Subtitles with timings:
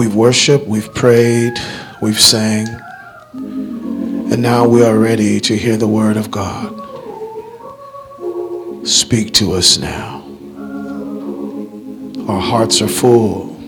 [0.00, 1.52] We've worshiped, we've prayed,
[2.00, 2.66] we've sang,
[3.34, 6.72] and now we are ready to hear the word of God.
[8.88, 10.24] Speak to us now.
[12.26, 13.60] Our hearts are full.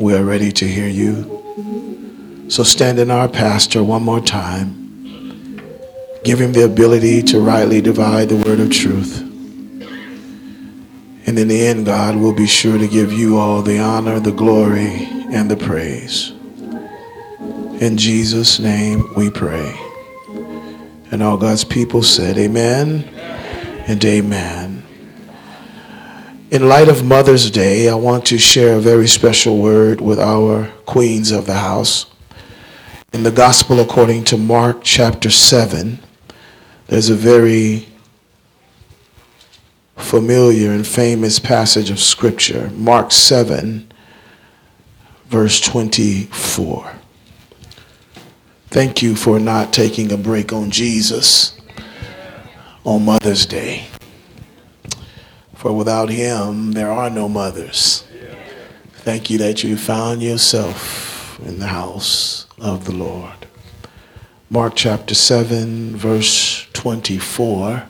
[0.00, 2.46] We are ready to hear you.
[2.48, 5.60] So stand in our pastor one more time.
[6.24, 9.29] Give him the ability to rightly divide the word of truth.
[11.30, 14.32] And in the end, God will be sure to give you all the honor, the
[14.32, 16.32] glory, and the praise.
[17.80, 19.78] In Jesus' name we pray.
[21.12, 23.84] And all God's people said, Amen, amen.
[23.86, 24.82] and Amen.
[26.50, 30.66] In light of Mother's Day, I want to share a very special word with our
[30.84, 32.06] queens of the house.
[33.12, 36.00] In the Gospel according to Mark chapter 7,
[36.88, 37.86] there's a very
[40.00, 43.90] familiar and famous passage of Scripture, Mark 7,
[45.26, 46.92] verse 24.
[48.68, 51.58] Thank you for not taking a break on Jesus
[52.84, 53.86] on Mother's Day.
[55.54, 58.04] For without him, there are no mothers.
[58.92, 63.46] Thank you that you found yourself in the house of the Lord.
[64.48, 67.84] Mark chapter 7, verse 24.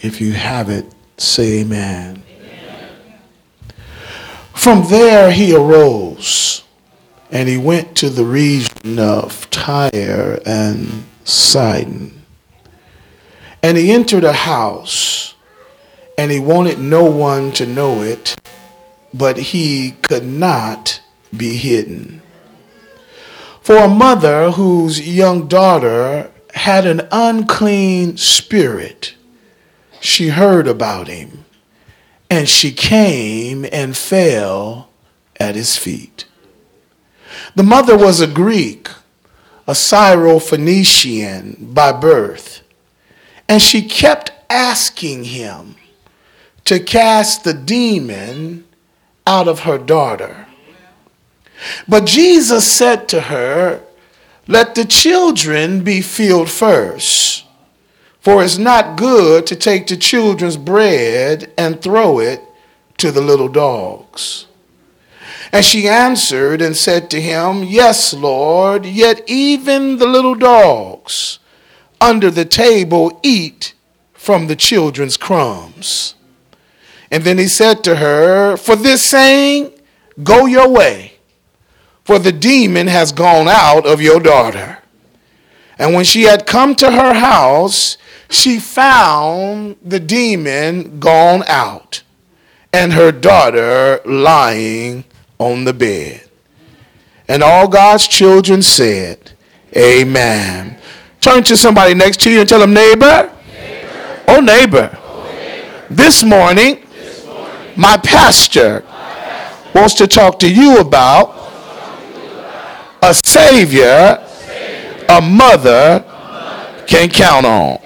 [0.00, 2.22] If you have it, say amen.
[2.30, 2.90] amen.
[4.54, 6.62] From there he arose
[7.30, 12.22] and he went to the region of Tyre and Sidon.
[13.62, 15.34] And he entered a house
[16.16, 18.36] and he wanted no one to know it,
[19.12, 21.02] but he could not
[21.36, 22.22] be hidden.
[23.60, 29.14] For a mother whose young daughter had an unclean spirit
[30.00, 31.44] she heard about him,
[32.30, 34.90] and she came and fell
[35.38, 36.26] at his feet.
[37.54, 38.88] The mother was a Greek,
[39.66, 42.62] a Syrophoenician by birth,
[43.48, 45.76] and she kept asking him
[46.64, 48.64] to cast the demon
[49.26, 50.46] out of her daughter.
[51.88, 53.82] But Jesus said to her,
[54.46, 57.44] Let the children be filled first
[58.28, 62.42] for it's not good to take the children's bread and throw it
[62.98, 64.44] to the little dogs.
[65.50, 71.38] And she answered and said to him, Yes, Lord, yet even the little dogs
[72.02, 73.72] under the table eat
[74.12, 76.14] from the children's crumbs.
[77.10, 79.72] And then he said to her, For this saying,
[80.22, 81.14] go your way,
[82.04, 84.80] for the demon has gone out of your daughter.
[85.78, 87.96] And when she had come to her house,
[88.30, 92.02] she found the demon gone out
[92.72, 95.04] and her daughter lying
[95.38, 96.28] on the bed.
[97.26, 99.32] And all God's children said,
[99.76, 100.78] Amen.
[101.20, 104.22] Turn to somebody next to you and tell them, neighbor, neighbor.
[104.28, 104.98] Oh, neighbor.
[105.02, 105.86] Oh, neighbor.
[105.90, 108.84] This, morning, this morning, my pastor,
[109.74, 111.34] wants to talk to you about,
[113.02, 114.24] a, savior,
[115.08, 116.04] a mother
[116.86, 117.78] can count on.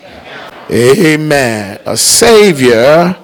[0.72, 1.80] Amen.
[1.84, 3.14] A Savior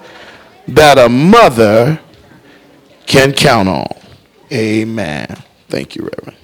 [0.66, 1.98] that a mother
[3.06, 3.86] can count on.
[4.53, 5.42] Amen.
[5.70, 6.37] Thank you, Reverend.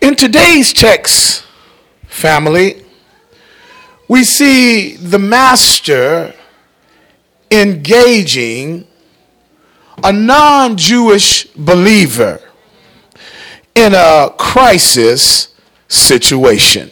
[0.00, 1.44] In today's text,
[2.06, 2.82] family,
[4.08, 6.34] we see the master
[7.50, 8.86] engaging
[10.02, 12.40] a non Jewish believer
[13.74, 15.48] in a crisis
[15.88, 16.90] situation.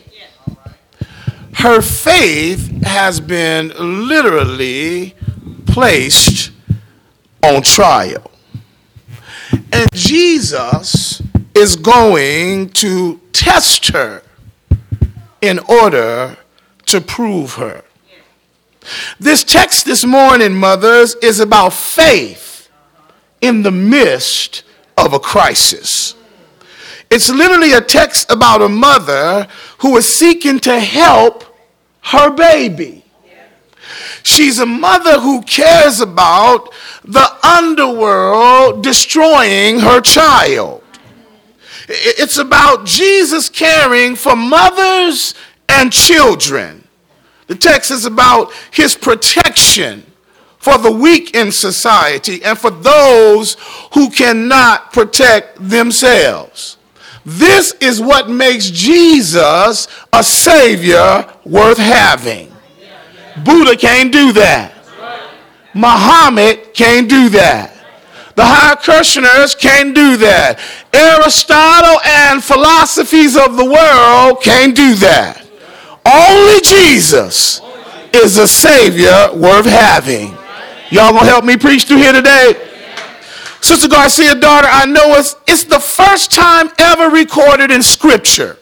[1.54, 3.72] Her faith has been
[4.08, 5.14] literally
[5.66, 6.50] placed
[7.42, 8.30] on trial.
[9.72, 11.22] And Jesus
[11.54, 14.22] is going to test her
[15.40, 16.36] in order
[16.86, 17.82] to prove her.
[19.18, 22.68] This text this morning, mothers, is about faith
[23.40, 24.62] in the midst
[24.96, 26.14] of a crisis.
[27.10, 29.46] It's literally a text about a mother
[29.78, 31.44] who is seeking to help
[32.02, 33.04] her baby.
[34.22, 36.72] She's a mother who cares about
[37.04, 40.82] the underworld destroying her child.
[41.88, 45.34] It's about Jesus caring for mothers
[45.68, 46.88] and children.
[47.46, 50.06] The text is about his protection
[50.58, 53.56] for the weak in society and for those
[53.92, 56.78] who cannot protect themselves.
[57.24, 62.52] This is what makes Jesus a Savior worth having.
[63.44, 64.72] Buddha can't do that.
[65.74, 67.72] Muhammad can't do that.
[68.36, 70.60] The Hare Krishna's can't do that.
[70.92, 75.44] Aristotle and philosophies of the world can't do that.
[76.04, 77.60] Only Jesus
[78.12, 80.36] is a Savior worth having.
[80.90, 82.54] Y'all gonna help me preach through here today?
[83.64, 88.58] Sister Garcia, daughter, I know it's, it's the first time ever recorded in Scripture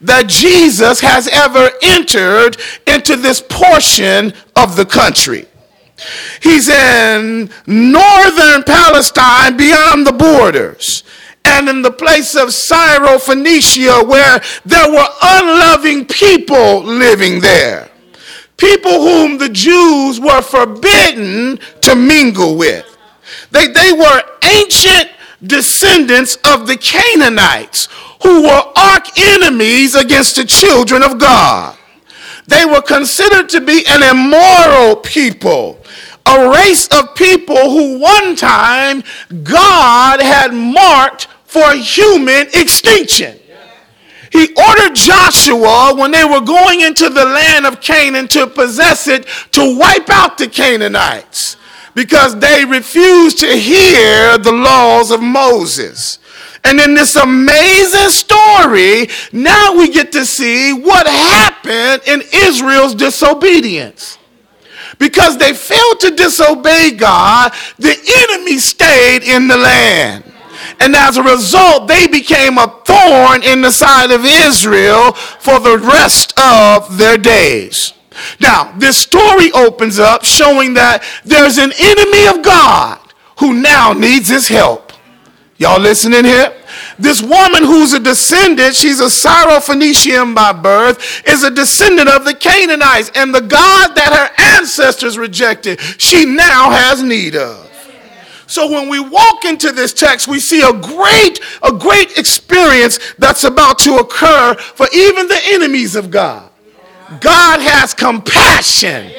[0.00, 2.56] that Jesus has ever entered
[2.86, 5.44] into this portion of the country.
[6.42, 11.04] He's in northern Palestine beyond the borders
[11.44, 17.90] and in the place of Syrophoenicia where there were unloving people living there.
[18.56, 22.91] People whom the Jews were forbidden to mingle with.
[23.52, 25.10] They, they were ancient
[25.42, 27.88] descendants of the Canaanites
[28.22, 31.78] who were arch enemies against the children of God.
[32.48, 35.78] They were considered to be an immoral people
[36.26, 39.02] a race of people who one time
[39.42, 43.38] God had marked for human extinction.
[44.30, 49.26] He ordered Joshua when they were going into the land of Canaan to possess it
[49.52, 51.56] to wipe out the Canaanites
[51.94, 56.18] because they refused to hear the laws of Moses.
[56.64, 64.18] And in this amazing story, now we get to see what happened in Israel's disobedience
[64.98, 67.96] because they failed to disobey God, the
[68.30, 70.24] enemy stayed in the land.
[70.78, 75.78] And as a result, they became a thorn in the side of Israel for the
[75.78, 77.92] rest of their days.
[78.40, 82.98] Now, this story opens up showing that there's an enemy of God
[83.38, 84.92] who now needs his help.
[85.58, 86.52] Y'all listening here?
[86.98, 92.34] This woman who's a descendant, she's a Syrophoenician by birth, is a descendant of the
[92.34, 93.10] Canaanites.
[93.14, 97.68] And the God that her ancestors rejected, she now has need of.
[98.46, 103.44] So when we walk into this text, we see a great, a great experience that's
[103.44, 106.51] about to occur for even the enemies of God.
[107.20, 109.12] God has compassion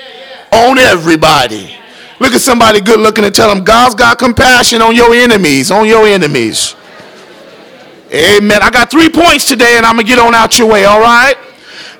[0.51, 1.75] on everybody.
[2.19, 5.87] Look at somebody good looking and tell them God's got compassion on your enemies, on
[5.87, 6.75] your enemies.
[8.13, 8.61] Amen.
[8.61, 11.01] I got three points today and I'm going to get on out your way, all
[11.01, 11.35] right?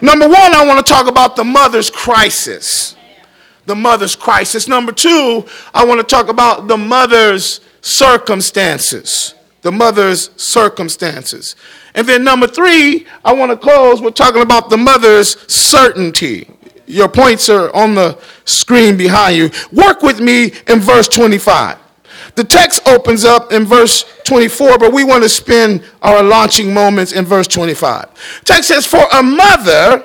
[0.01, 2.95] Number one, I want to talk about the mother's crisis.
[3.65, 4.67] The mother's crisis.
[4.67, 9.33] Number two, I want to talk about the mother's circumstances.
[9.63, 11.55] The mother's circumstances.
[11.95, 16.49] And then number three, I want to close with talking about the mother's certainty.
[16.85, 19.49] Your points are on the screen behind you.
[19.71, 21.79] Work with me in verse 25.
[22.35, 27.11] The text opens up in verse 24, but we want to spend our launching moments
[27.11, 28.41] in verse 25.
[28.43, 30.03] text says, For a mother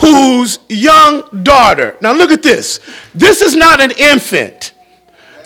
[0.00, 2.80] whose young daughter, now look at this.
[3.14, 4.74] This is not an infant.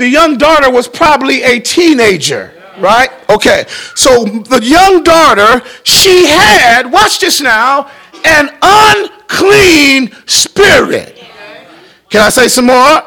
[0.03, 3.09] The young daughter was probably a teenager, right?
[3.31, 7.89] Okay, so the young daughter, she had, watch this now,
[8.25, 11.25] an unclean spirit.
[12.11, 13.03] Can I say some more?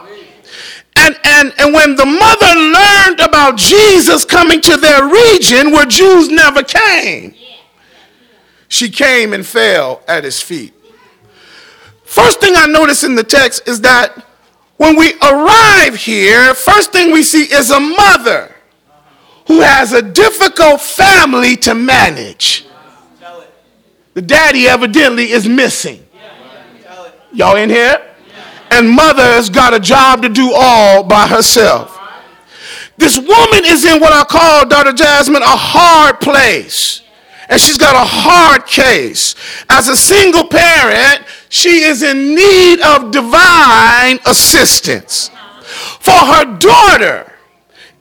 [0.95, 6.29] And, and, and when the mother learned about Jesus coming to their region where Jews
[6.29, 7.35] never came,
[8.69, 10.73] she came and fell at his feet.
[12.05, 14.24] First thing I notice in the text is that
[14.77, 18.53] when we arrive here, first thing we see is a mother
[19.47, 22.65] who has a difficult family to manage.
[24.13, 26.05] The daddy evidently is missing.
[27.33, 28.01] Y'all in here?
[28.71, 31.97] and mother's got a job to do all by herself.
[32.97, 34.93] This woman is in what I call, Dr.
[34.93, 37.01] Jasmine, a hard place.
[37.47, 39.35] And she's got a hard case.
[39.69, 45.29] As a single parent, she is in need of divine assistance.
[45.99, 47.31] For her daughter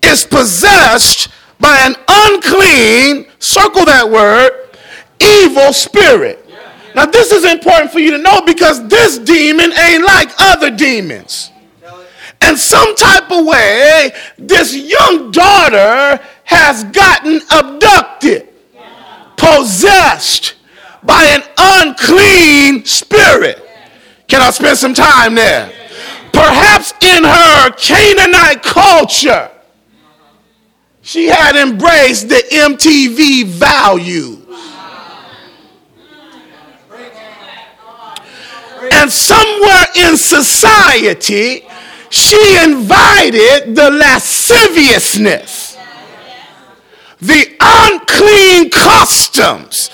[0.02, 4.68] is possessed by an unclean, circle that word,
[5.20, 6.40] evil spirit.
[6.94, 11.50] Now, this is important for you to know because this demon ain't like other demons.
[12.40, 18.48] And some type of way, this young daughter has gotten abducted,
[19.36, 20.53] possessed
[21.04, 23.61] by an unclean spirit.
[24.28, 25.70] Can I spend some time there?
[26.32, 29.50] Perhaps in her Canaanite culture,
[31.02, 34.44] she had embraced the MTV value
[38.92, 41.66] And somewhere in society,
[42.11, 45.76] she invited the lasciviousness,
[47.20, 49.90] the unclean customs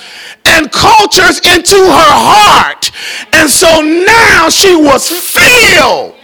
[0.51, 2.91] and cultures into her heart.
[3.33, 6.15] And so now she was filled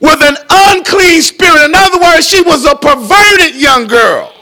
[0.00, 1.64] with an unclean spirit.
[1.64, 4.32] In other words, she was a perverted young girl.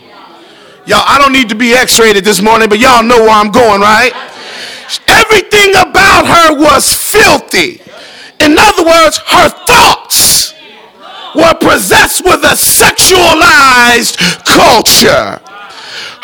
[0.87, 3.51] Y'all, I don't need to be x rated this morning, but y'all know where I'm
[3.51, 4.13] going, right?
[5.09, 7.81] Everything about her was filthy.
[8.41, 10.53] In other words, her thoughts
[11.35, 15.41] were possessed with a sexualized culture.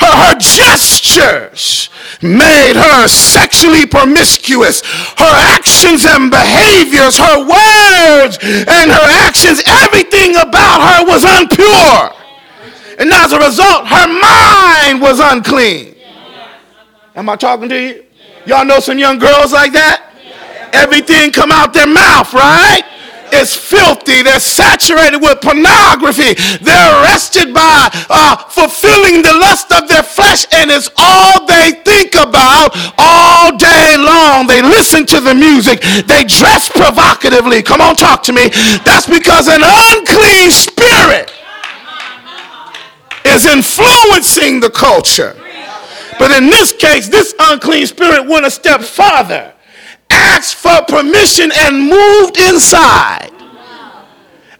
[0.00, 1.90] Her, her gestures
[2.22, 4.80] made her sexually promiscuous.
[5.18, 12.16] Her actions and behaviors, her words and her actions, everything about her was unpure.
[12.98, 15.96] And as a result, her mind was unclean.
[17.14, 18.04] Am I talking to you?
[18.46, 20.06] Y'all know some young girls like that?
[20.72, 22.82] Everything come out their mouth, right?
[23.32, 24.22] Is filthy.
[24.22, 26.34] They're saturated with pornography.
[26.62, 32.14] They're arrested by uh, fulfilling the lust of their flesh, and it's all they think
[32.14, 34.46] about all day long.
[34.46, 35.80] They listen to the music.
[36.06, 37.62] They dress provocatively.
[37.62, 38.48] Come on, talk to me.
[38.84, 41.32] That's because an unclean spirit
[43.24, 45.36] is influencing the culture.
[46.18, 49.54] But in this case, this unclean spirit went a step farther
[50.10, 53.30] asked for permission and moved inside.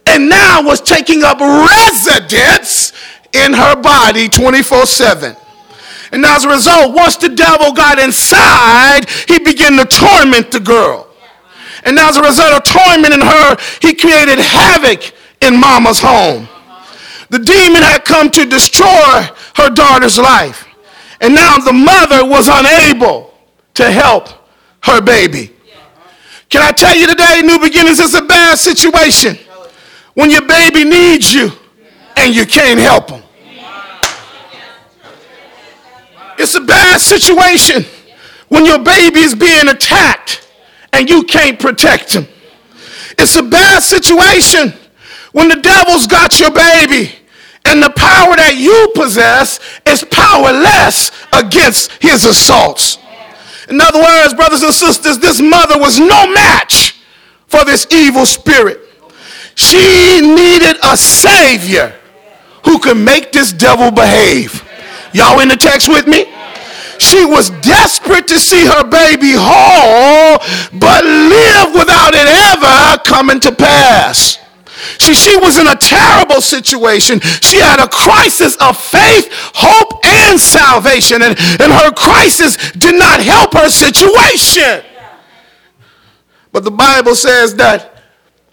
[0.06, 2.92] And now was taking up residence
[3.32, 5.36] in her body 24 7.
[6.12, 11.06] And as a result, once the devil got inside, he began to torment the girl.
[11.84, 16.48] And as a result of tormenting her, he created havoc in mama's home.
[17.30, 20.66] The demon had come to destroy her daughter's life.
[21.20, 23.32] And now the mother was unable
[23.74, 24.39] to help
[24.82, 25.52] her baby.
[26.48, 29.38] Can I tell you today, New Beginnings is a bad situation
[30.14, 31.50] when your baby needs you
[32.16, 33.22] and you can't help them.
[36.38, 37.84] It's a bad situation
[38.48, 40.48] when your baby is being attacked
[40.92, 42.26] and you can't protect him.
[43.18, 44.72] It's a bad situation
[45.32, 47.12] when the devil's got your baby
[47.66, 52.98] and the power that you possess is powerless against his assaults.
[53.70, 57.00] In other words, brothers and sisters, this mother was no match
[57.46, 58.80] for this evil spirit.
[59.54, 61.94] She needed a savior
[62.64, 64.64] who could make this devil behave.
[65.12, 66.26] Y'all in the text with me?
[66.98, 70.38] She was desperate to see her baby whole,
[70.78, 74.38] but live without it ever coming to pass.
[74.98, 77.20] See, she was in a terrible situation.
[77.20, 81.22] She had a crisis of faith, hope, and salvation.
[81.22, 84.84] And, and her crisis did not help her situation.
[86.52, 88.02] But the Bible says that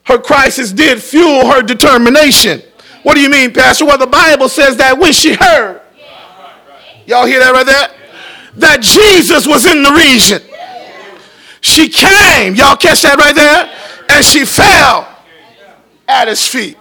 [0.04, 2.62] her crisis did fuel her determination.
[3.04, 3.86] What do you mean, Pastor?
[3.86, 5.82] Well, the Bible says that when she heard,
[7.06, 7.90] y'all hear that right there?
[8.56, 10.42] That Jesus was in the region.
[11.62, 13.74] She came, y'all catch that right there?
[14.10, 15.17] And she fell
[16.08, 16.78] at his feet.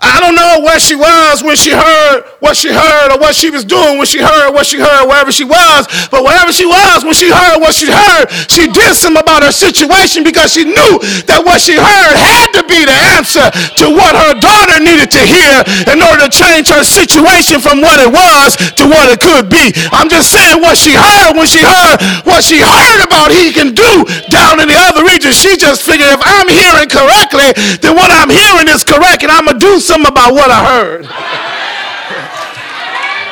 [0.00, 3.48] I don't know where she was when she heard what she heard or what she
[3.48, 5.88] was doing when she heard what she heard, wherever she was.
[6.12, 9.52] But wherever she was when she heard what she heard, she did something about her
[9.52, 13.48] situation because she knew that what she heard had to be the answer
[13.80, 17.96] to what her daughter needed to hear in order to change her situation from what
[17.96, 19.72] it was to what it could be.
[19.96, 21.96] I'm just saying what she heard when she heard
[22.28, 25.32] what she heard about he can do down in the other region.
[25.32, 29.48] She just figured if I'm hearing correctly, then what I'm hearing is correct and I'm
[29.48, 31.06] going to do something about what I heard.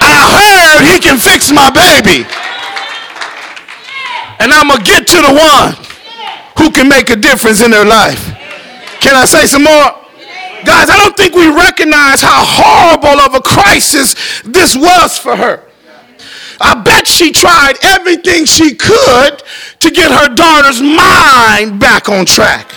[0.07, 2.23] I heard he can fix my baby.
[4.39, 5.75] And I'm going to get to the one
[6.59, 8.23] who can make a difference in their life.
[9.01, 10.05] Can I say some more?
[10.65, 15.69] Guys, I don't think we recognize how horrible of a crisis this was for her.
[16.61, 19.43] I bet she tried everything she could
[19.81, 22.73] to get her daughter's mind back on track.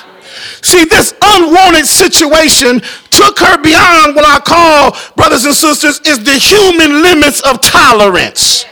[0.62, 6.34] See, this unwanted situation took her beyond what I call, brothers and sisters, is the
[6.34, 8.66] human limits of tolerance.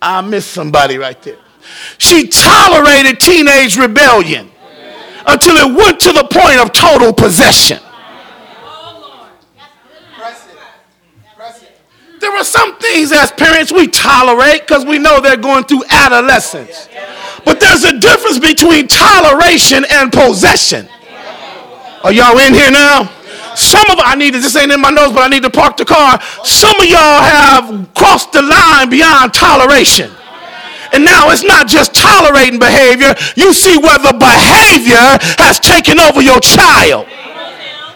[0.00, 1.38] I missed somebody right there.
[1.98, 4.50] She tolerated teenage rebellion
[5.26, 7.78] until it went to the point of total possession.
[12.20, 16.88] There are some things as parents we tolerate because we know they're going through adolescence.
[17.44, 20.88] But there's a difference between toleration and possession.
[22.04, 23.08] Are y'all in here now?
[23.56, 25.78] Some of I need to, this ain't in my nose, but I need to park
[25.78, 26.20] the car.
[26.44, 30.12] Some of y'all have crossed the line beyond toleration.
[30.92, 33.16] And now it's not just tolerating behavior.
[33.40, 35.00] You see where the behavior
[35.40, 37.08] has taken over your child.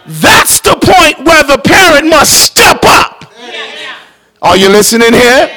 [0.06, 3.28] That's the point where the parent must step up.
[4.40, 5.52] Are you listening here?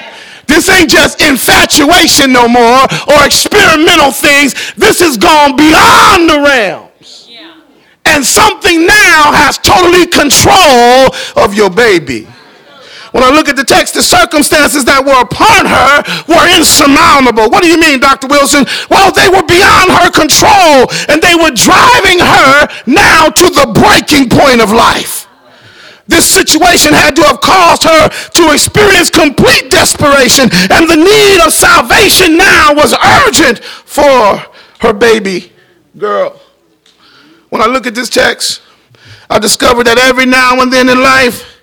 [0.45, 4.75] This ain't just infatuation no more or experimental things.
[4.75, 6.90] This has gone beyond the realms
[8.11, 12.27] and something now has totally control of your baby.
[13.11, 15.99] When I look at the text, the circumstances that were upon her
[16.31, 17.51] were insurmountable.
[17.51, 18.27] What do you mean, Dr.
[18.27, 18.63] Wilson?
[18.87, 24.31] Well, they were beyond her control and they were driving her now to the breaking
[24.31, 25.27] point of life.
[26.07, 31.53] This situation had to have caused her to experience complete desperation, and the need of
[31.53, 34.43] salvation now was urgent for
[34.81, 35.53] her baby
[35.97, 36.40] girl.
[37.51, 38.61] When I look at this text,
[39.29, 41.59] I discover that every now and then in life,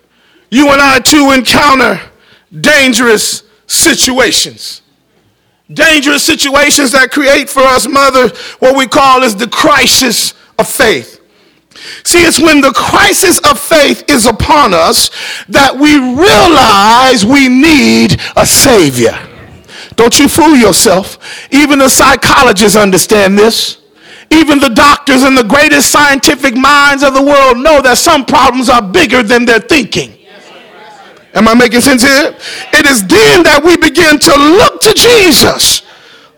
[0.51, 1.99] you and I too encounter
[2.61, 4.83] dangerous situations.
[5.73, 8.29] Dangerous situations that create for us, mother,
[8.59, 11.21] what we call is the crisis of faith.
[12.05, 15.11] See, it's when the crisis of faith is upon us
[15.49, 19.19] that we realize we need a Savior.
[19.97, 21.19] Don't you fool yourself.
[21.51, 23.79] Even the psychologists understand this.
[24.31, 28.69] Even the doctors and the greatest scientific minds of the world know that some problems
[28.69, 30.13] are bigger than they're thinking.
[31.35, 32.37] Am I making sense here?
[32.73, 35.81] It is then that we begin to look to Jesus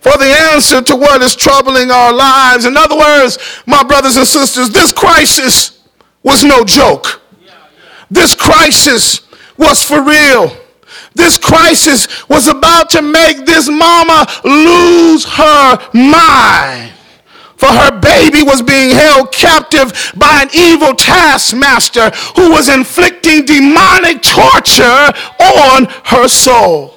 [0.01, 2.65] for the answer to what is troubling our lives.
[2.65, 5.83] In other words, my brothers and sisters, this crisis
[6.23, 7.23] was no joke.
[8.11, 9.23] This crisis
[9.57, 10.57] was for real.
[11.15, 16.93] This crisis was about to make this mama lose her mind
[17.61, 24.23] for her baby was being held captive by an evil taskmaster who was inflicting demonic
[24.23, 26.95] torture on her soul.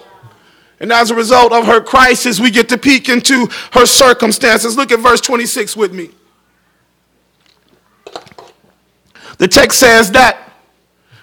[0.80, 4.78] And as a result of her crisis, we get to peek into her circumstances.
[4.78, 6.12] Look at verse 26 with me.
[9.40, 10.54] The text says that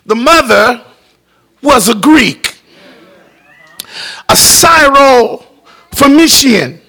[0.04, 0.84] the mother
[1.62, 2.58] was a Greek,
[4.28, 6.82] a Syro-Phoenician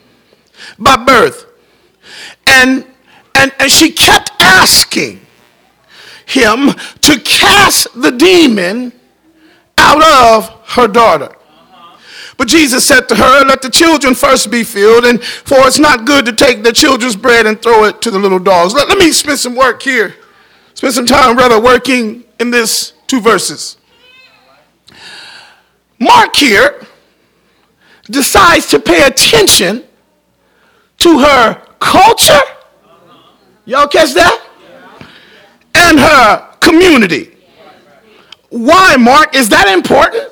[0.77, 1.45] by birth.
[2.51, 2.85] And,
[3.35, 5.21] and, and she kept asking
[6.25, 8.93] him to cast the demon
[9.77, 11.35] out of her daughter.
[12.37, 16.05] But Jesus said to her, Let the children first be filled, and for it's not
[16.05, 18.73] good to take the children's bread and throw it to the little dogs.
[18.73, 20.15] Let, let me spend some work here.
[20.73, 23.77] Spend some time, brother, working in this two verses.
[25.99, 26.83] Mark here
[28.09, 29.83] decides to pay attention
[30.97, 32.39] to her culture.
[33.65, 34.47] Y'all catch that?
[35.75, 37.35] And her community.
[38.49, 39.35] Why, Mark?
[39.35, 40.31] Is that important?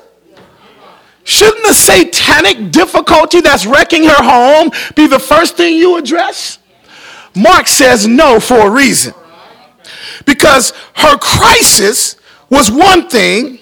[1.24, 6.58] Shouldn't the satanic difficulty that's wrecking her home be the first thing you address?
[7.34, 9.14] Mark says no for a reason.
[10.26, 12.16] Because her crisis
[12.48, 13.58] was one thing,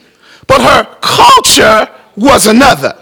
[0.47, 2.97] but her culture was another.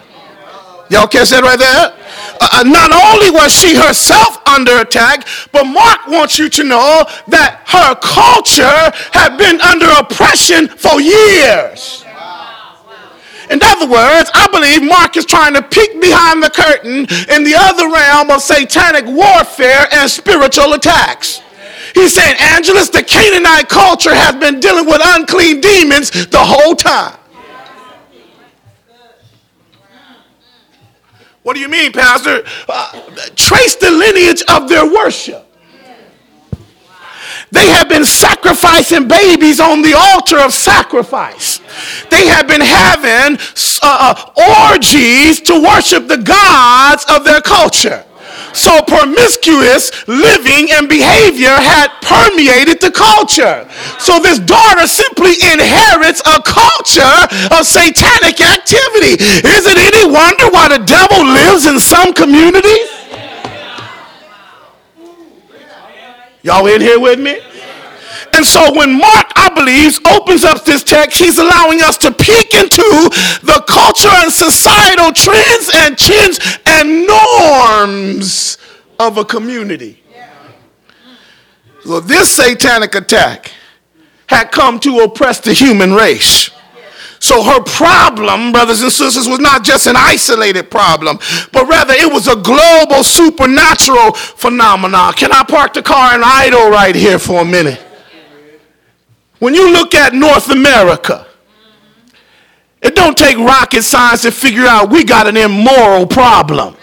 [0.88, 1.92] Y'all catch that right there?
[2.40, 7.04] Uh, uh, not only was she herself under attack, but Mark wants you to know
[7.28, 12.04] that her culture had been under oppression for years.
[13.50, 17.54] In other words, I believe Mark is trying to peek behind the curtain in the
[17.56, 21.42] other realm of satanic warfare and spiritual attacks.
[21.94, 27.16] He's saying, Angelus, the Canaanite culture has been dealing with unclean demons the whole time.
[31.46, 32.42] What do you mean, Pastor?
[32.68, 33.02] Uh,
[33.36, 35.46] trace the lineage of their worship.
[37.52, 41.60] They have been sacrificing babies on the altar of sacrifice.
[42.10, 43.38] They have been having
[43.80, 48.04] uh, uh orgies to worship the gods of their culture.
[48.56, 53.68] So promiscuous living and behavior had permeated the culture.
[54.00, 57.18] So this daughter simply inherits a culture
[57.52, 59.20] of satanic activity.
[59.44, 62.88] Is it any wonder why the devil lives in some communities?
[66.42, 67.36] Y'all in here with me?
[68.36, 72.52] And so when Mark, I believe, opens up this text, he's allowing us to peek
[72.52, 72.82] into
[73.42, 78.58] the culture and societal trends and trends and norms
[79.00, 80.02] of a community.
[81.82, 83.52] So this satanic attack
[84.26, 86.50] had come to oppress the human race.
[87.20, 91.18] So her problem, brothers and sisters, was not just an isolated problem,
[91.52, 95.14] but rather it was a global supernatural phenomenon.
[95.14, 97.85] Can I park the car and idle right here for a minute?
[99.38, 101.26] When you look at North America,
[102.80, 106.76] it don't take rocket science to figure out we got an immoral problem.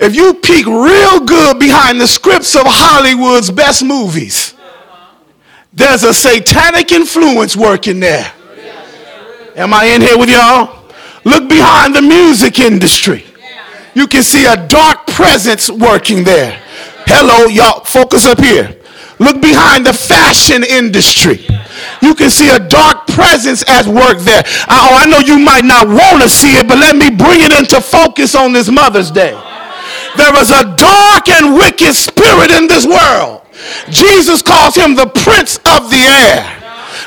[0.00, 4.54] If you peek real good behind the scripts of Hollywood's best movies,
[5.72, 8.32] there's a satanic influence working there.
[9.56, 10.84] Am I in here with y'all?
[11.24, 13.24] Look behind the music industry.
[13.94, 16.62] You can see a dark presence working there.
[17.06, 17.84] Hello, y'all.
[17.84, 18.77] Focus up here.
[19.18, 21.46] Look behind the fashion industry.
[22.02, 24.42] You can see a dark presence at work there.
[24.68, 27.52] Oh, I know you might not want to see it, but let me bring it
[27.58, 29.34] into focus on this Mother's Day.
[30.16, 33.42] There is a dark and wicked spirit in this world.
[33.90, 36.58] Jesus calls him the prince of the air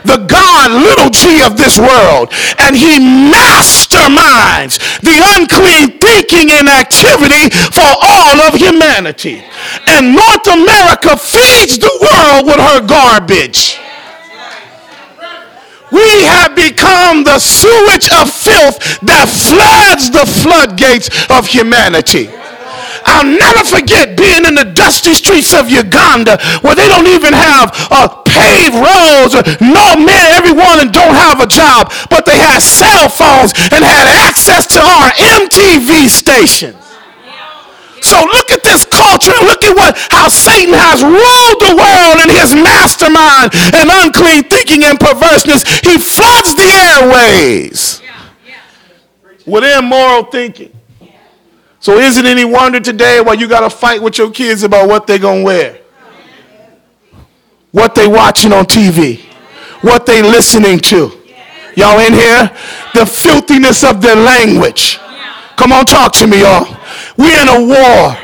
[0.05, 2.97] the God, little g of this world, and he
[3.91, 9.43] masterminds the unclean thinking and activity for all of humanity.
[9.87, 13.79] And North America feeds the world with her garbage.
[15.91, 22.29] We have become the sewage of filth that floods the floodgates of humanity.
[23.21, 27.69] I'll never forget being in the dusty streets of Uganda where they don't even have
[27.93, 29.37] uh, paved roads.
[29.61, 34.09] No men, everyone, and don't have a job, but they had cell phones and had
[34.25, 36.81] access to our MTV stations.
[38.01, 42.25] So look at this culture and look at what how Satan has ruled the world
[42.25, 45.61] in his mastermind and unclean thinking and perverseness.
[45.85, 48.01] He floods the airways
[49.45, 50.80] with immoral thinking.
[51.81, 54.87] So is it any wonder today why you got to fight with your kids about
[54.87, 55.79] what they're going to wear?
[57.71, 59.19] What they watching on TV?
[59.81, 61.11] What they listening to?
[61.75, 62.55] Y'all in here?
[62.93, 64.99] The filthiness of their language.
[65.55, 66.67] Come on, talk to me, y'all.
[67.17, 68.15] We're in a war.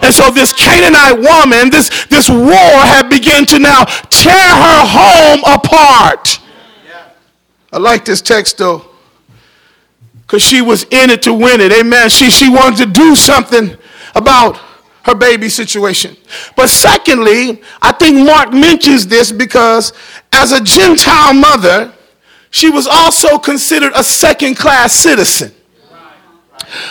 [0.00, 5.40] And so this Canaanite woman, this, this war had begun to now tear her home
[5.44, 6.40] apart.
[7.70, 8.87] I like this text though
[10.28, 11.72] because she was in it to win it.
[11.72, 12.10] Amen.
[12.10, 13.74] She, she wanted to do something
[14.14, 14.58] about
[15.04, 16.18] her baby situation.
[16.54, 19.94] But secondly, I think Mark mentions this because
[20.30, 21.94] as a Gentile mother,
[22.50, 25.50] she was also considered a second class citizen.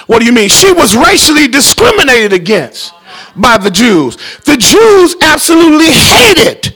[0.08, 0.50] What do you mean?
[0.50, 2.92] She was racially discriminated against
[3.36, 4.18] by the Jews.
[4.46, 6.74] The Jews absolutely hated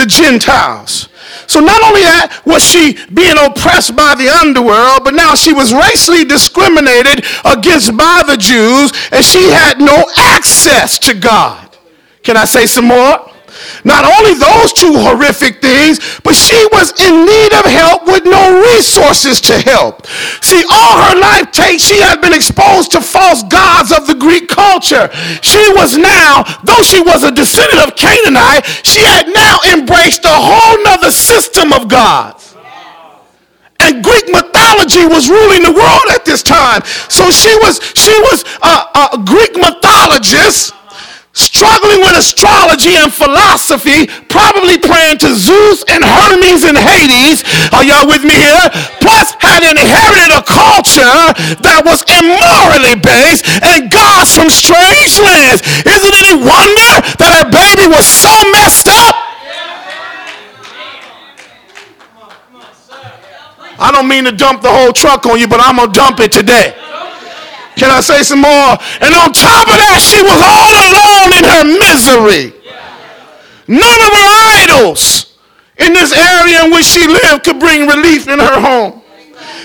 [0.00, 1.08] the Gentiles.
[1.46, 5.72] So not only that was she being oppressed by the underworld, but now she was
[5.72, 11.76] racially discriminated against by the Jews, and she had no access to God.
[12.22, 13.30] Can I say some more?
[13.84, 18.60] Not only those two horrific things, but she was in need of help with no
[18.74, 20.06] resources to help.
[20.42, 25.08] See, all her life, she had been exposed to false gods of the Greek culture.
[25.42, 30.32] She was now, though she was a descendant of Canaanite, she had now embraced a
[30.32, 32.56] whole nother system of gods.
[33.80, 36.82] And Greek mythology was ruling the world at this time.
[37.08, 40.74] So she was, she was a, a Greek mythologist
[41.32, 47.46] struggling with astrology and philosophy, probably praying to Zeus and Hermes and Hades.
[47.72, 48.66] Are y'all with me here?
[48.98, 51.18] Plus had inherited a culture
[51.62, 55.62] that was immorally based and gods from strange lands.
[55.86, 59.14] Isn't it any wonder that her baby was so messed up?
[63.80, 66.20] I don't mean to dump the whole truck on you, but I'm going to dump
[66.20, 66.76] it today.
[67.80, 68.76] Can I say some more?
[69.00, 72.52] And on top of that, she was all alone in her misery.
[73.64, 75.40] None of her idols
[75.80, 79.00] in this area in which she lived could bring relief in her home.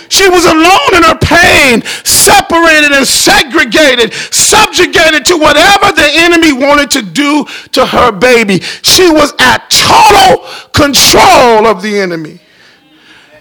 [0.08, 6.92] She was alone in her pain, separated and segregated, subjugated to whatever the enemy wanted
[6.92, 8.62] to do to her baby.
[8.80, 12.40] She was at total control of the enemy.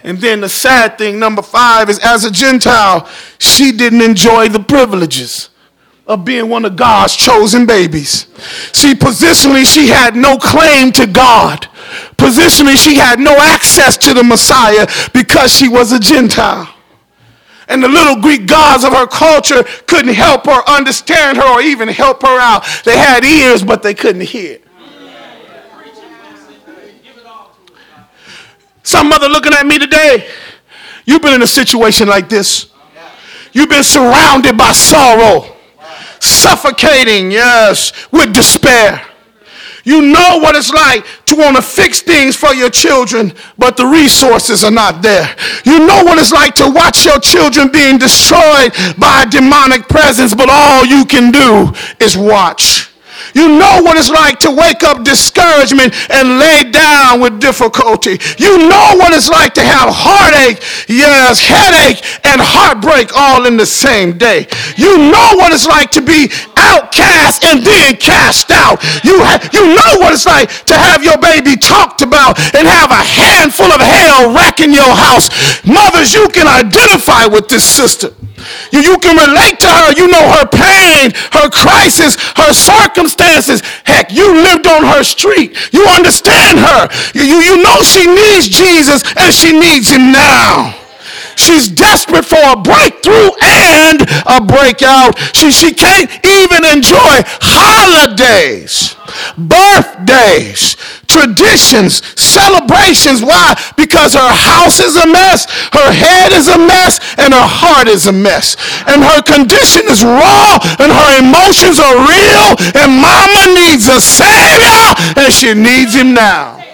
[0.05, 4.61] And then the sad thing, number five, is as a Gentile, she didn't enjoy the
[4.61, 5.49] privileges
[6.07, 8.27] of being one of God's chosen babies.
[8.73, 11.69] See, positionally, she had no claim to God.
[12.19, 16.69] Positionally, she had no access to the Messiah because she was a Gentile.
[17.67, 21.89] And the little Greek gods of her culture couldn't help her understand her or even
[21.89, 22.67] help her out.
[22.85, 24.59] They had ears, but they couldn't hear.
[28.85, 30.31] Some mother looking at me today.
[31.07, 32.71] You've been in a situation like this.
[33.53, 35.57] You've been surrounded by sorrow,
[36.21, 39.05] suffocating, yes, with despair.
[39.85, 43.87] You know what it's like to want to fix things for your children, but the
[43.87, 45.35] resources are not there.
[45.65, 50.35] You know what it's like to watch your children being destroyed by a demonic presence,
[50.35, 52.91] but all you can do is watch.
[53.35, 58.19] You know what it's like to wake up discouragement and lay down with difficulty.
[58.39, 63.67] You know what it's like to have heartache, yes, headache, and heartbreak all in the
[63.67, 64.47] same day.
[64.77, 66.31] You know what it's like to be
[66.73, 68.83] outcast and then cast out.
[69.05, 72.91] You, ha- you know what it's like to have your baby talked about and have
[72.91, 75.29] a handful of hell wrecking your house.
[75.65, 78.13] Mothers, you can identify with this sister.
[78.73, 79.93] You, you can relate to her.
[79.97, 83.63] You know her pain, her crisis, her circumstances.
[83.85, 85.57] Heck, you lived on her street.
[85.73, 86.89] You understand her.
[87.15, 90.84] You, you, you know she needs Jesus and she needs him now.
[91.37, 95.19] She's desperate for a breakthrough and a breakout.
[95.35, 98.97] She, she can't even enjoy holidays,
[99.37, 103.23] birthdays, traditions, celebrations.
[103.23, 103.55] Why?
[103.77, 108.07] Because her house is a mess, her head is a mess, and her heart is
[108.07, 108.57] a mess.
[108.87, 114.95] And her condition is raw, and her emotions are real, and mama needs a savior,
[115.19, 116.65] and she needs him now.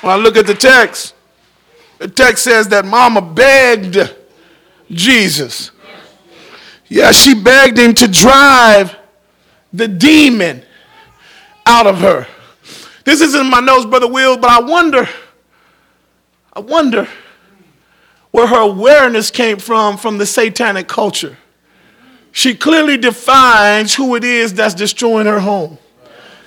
[0.00, 1.14] When I look at the text,
[1.98, 3.98] the text says that mama begged
[4.90, 5.70] Jesus.
[6.88, 8.96] Yeah, she begged him to drive
[9.72, 10.62] the demon
[11.66, 12.26] out of her.
[13.04, 15.08] This isn't my nose, Brother Will, but I wonder,
[16.52, 17.08] I wonder
[18.30, 21.36] where her awareness came from from the satanic culture.
[22.32, 25.78] She clearly defines who it is that's destroying her home.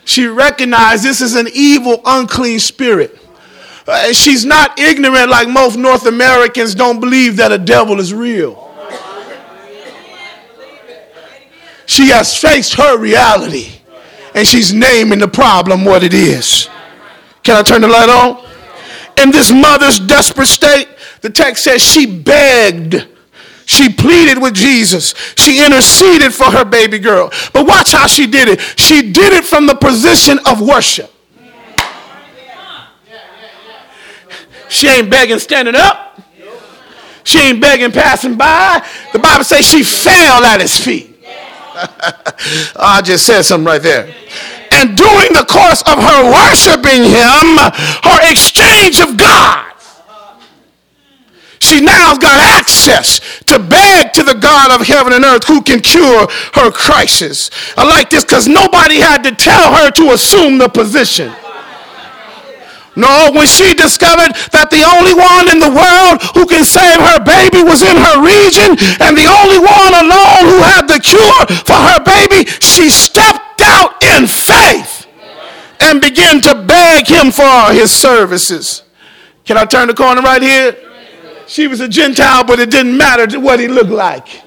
[0.05, 3.19] She recognized this is an evil, unclean spirit.
[3.85, 8.59] Uh, she's not ignorant like most North Americans don't believe that a devil is real.
[11.85, 13.73] She has faced her reality
[14.33, 16.69] and she's naming the problem what it is.
[17.43, 18.43] Can I turn the light on?
[19.21, 20.87] In this mother's desperate state,
[21.21, 23.07] the text says she begged.
[23.65, 25.13] She pleaded with Jesus.
[25.37, 27.31] She interceded for her baby girl.
[27.53, 28.59] But watch how she did it.
[28.77, 31.12] She did it from the position of worship.
[34.73, 36.19] She ain't begging standing up.
[37.23, 38.83] She ain't begging passing by.
[39.13, 41.15] The Bible says she fell at his feet.
[42.75, 44.11] I just said something right there.
[44.71, 47.61] And during the course of her worshiping him,
[48.01, 49.73] her exchange of God,
[51.59, 55.81] she now got access to beg to the God of heaven and earth who can
[55.81, 57.51] cure her crisis.
[57.77, 61.31] I like this because nobody had to tell her to assume the position.
[62.95, 67.19] No, when she discovered that the only one in the world who can save her
[67.25, 71.73] baby was in her region and the only one alone who had the cure for
[71.73, 75.07] her baby, she stepped out in faith
[75.81, 78.83] and began to beg him for his services.
[79.43, 80.77] Can I turn the corner right here?
[81.47, 84.42] She was a Gentile, but it didn't matter what he looked like.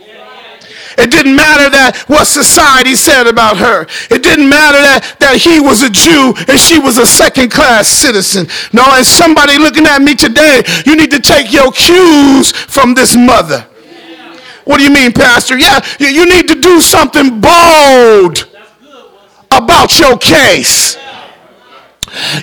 [0.99, 3.87] It didn't matter that what society said about her.
[4.09, 7.89] It didn't matter that, that he was a Jew and she was a second class
[7.89, 8.49] citizen.
[8.73, 13.15] No, and somebody looking at me today, you need to take your cues from this
[13.15, 13.67] mother.
[14.65, 15.59] What do you mean, Pastor?
[15.59, 18.49] Yeah, you, you need to do something bold
[19.53, 20.97] about your case.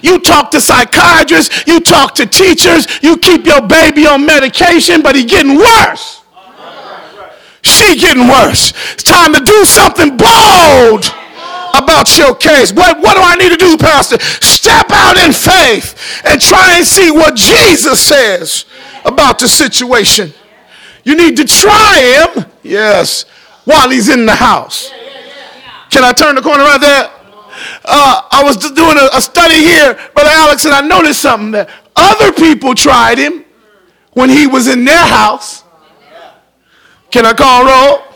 [0.04, 5.16] You talk to psychiatrists, you talk to teachers, you keep your baby on medication, but
[5.16, 6.23] he's getting worse
[7.64, 8.72] she getting worse.
[8.94, 11.06] It's time to do something bold
[11.74, 12.72] about your case.
[12.72, 14.20] What, what do I need to do, Pastor?
[14.20, 18.66] Step out in faith and try and see what Jesus says
[19.06, 20.34] about the situation.
[21.04, 23.24] You need to try him, yes,
[23.66, 24.92] while he's in the house.
[25.90, 27.12] Can I turn the corner right there?
[27.86, 31.70] Uh, I was doing a, a study here, Brother Alex, and I noticed something that
[31.96, 33.46] other people tried him
[34.14, 35.63] when he was in their house
[37.14, 38.08] can I call roll?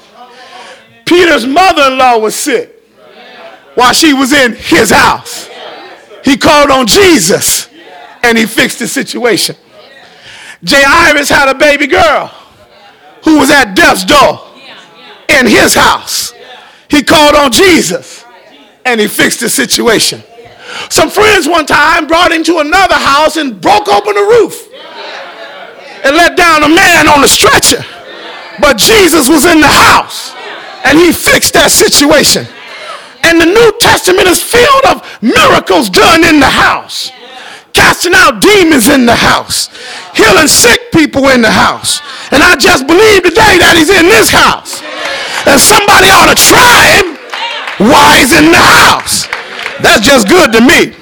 [1.06, 2.82] Peter's mother in law was sick
[3.76, 5.48] while she was in his house.
[6.26, 7.70] He called on Jesus
[8.24, 9.56] and he fixed the situation.
[10.68, 12.26] Jairus had a baby girl
[13.24, 14.42] who was at death's door
[15.30, 16.34] in his house.
[16.90, 18.26] He called on Jesus
[18.84, 20.24] and he fixed the situation.
[20.90, 24.68] Some friends one time brought him to another house and broke open the roof
[26.04, 27.86] and let down a man on a stretcher.
[28.60, 30.34] But Jesus was in the house
[30.86, 32.48] and he fixed that situation.
[33.24, 37.12] And the New Testament is filled of miracles done in the house.
[37.74, 39.70] Casting out demons in the house.
[40.16, 42.00] Healing sick people in the house.
[42.32, 44.82] And I just believe today that he's in this house.
[45.46, 47.20] And somebody ought to try him
[47.84, 49.28] while he's in the house.
[49.84, 50.96] That's just good to me.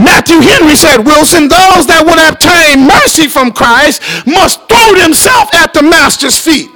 [0.00, 5.74] Matthew Henry said, Wilson, those that would obtain mercy from Christ must throw themselves at
[5.74, 6.70] the master's feet.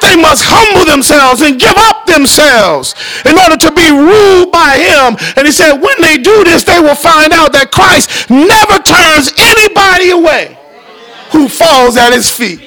[0.00, 5.16] They must humble themselves and give up themselves in order to be ruled by him.
[5.36, 9.30] And he said, when they do this, they will find out that Christ never turns
[9.36, 10.56] anybody away
[11.30, 12.64] who falls at his feet.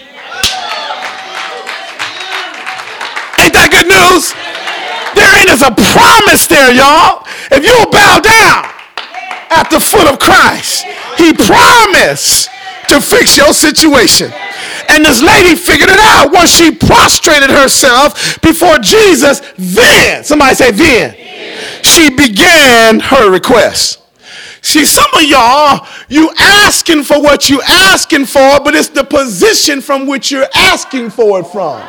[3.41, 4.31] Ain't that good news?
[5.17, 7.27] There is a promise there, y'all.
[7.51, 8.71] If you'll bow down
[9.51, 10.85] at the foot of Christ,
[11.17, 12.52] he promised
[12.93, 14.32] to fix your situation.
[14.89, 16.32] And this lady figured it out.
[16.32, 21.15] Once she prostrated herself before Jesus, then, somebody say, then,
[21.84, 24.01] she began her request.
[24.62, 29.82] See, some of y'all, you asking for what you asking for, but it's the position
[29.82, 31.82] from which you're asking for it from.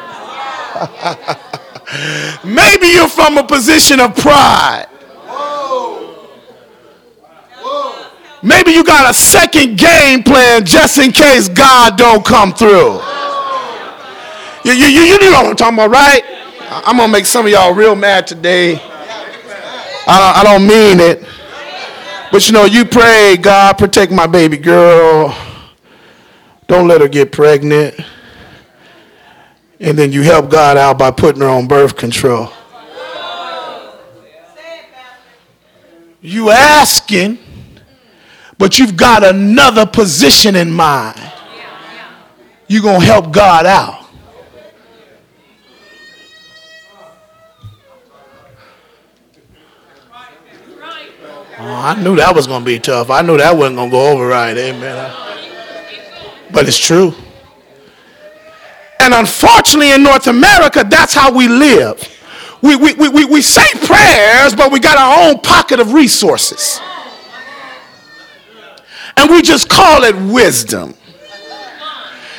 [2.45, 4.89] Maybe you're from a position of pride.
[8.45, 13.01] Maybe you got a second game plan just in case God don't come through.
[14.67, 16.23] You, you, you, know what I'm talking about, right?
[16.69, 18.75] I'm going to make some of y'all real mad today.
[20.07, 21.27] I, I don't mean it.
[22.31, 25.35] But you know, you pray, God, protect my baby girl.
[26.67, 27.99] Don't let her get pregnant.
[29.81, 32.53] And then you help God out by putting her on birth control.
[36.21, 37.39] You asking
[38.59, 41.21] but you've got another position in mind.
[42.69, 44.01] You're going to help God out.
[51.57, 53.11] Oh, I knew that was going to be tough.
[53.11, 54.57] I knew that wasn't going to go over right.
[54.57, 55.15] Amen.
[56.53, 57.15] But it's true.
[59.01, 62.11] And unfortunately, in North America, that's how we live.
[62.63, 66.81] We, we, we, we say prayers, but we got our own pocket of resources
[69.17, 70.95] and we just call it wisdom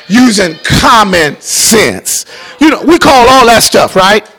[0.08, 2.26] using common sense.
[2.60, 4.30] You know, we call all that stuff, right?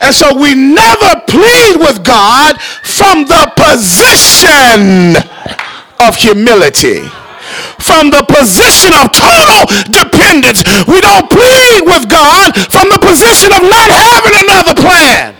[0.00, 5.20] And so we never plead with God from the position
[6.00, 7.04] of humility.
[7.84, 10.64] From the position of total dependence.
[10.88, 15.36] We don't plead with God from the position of not having another plan.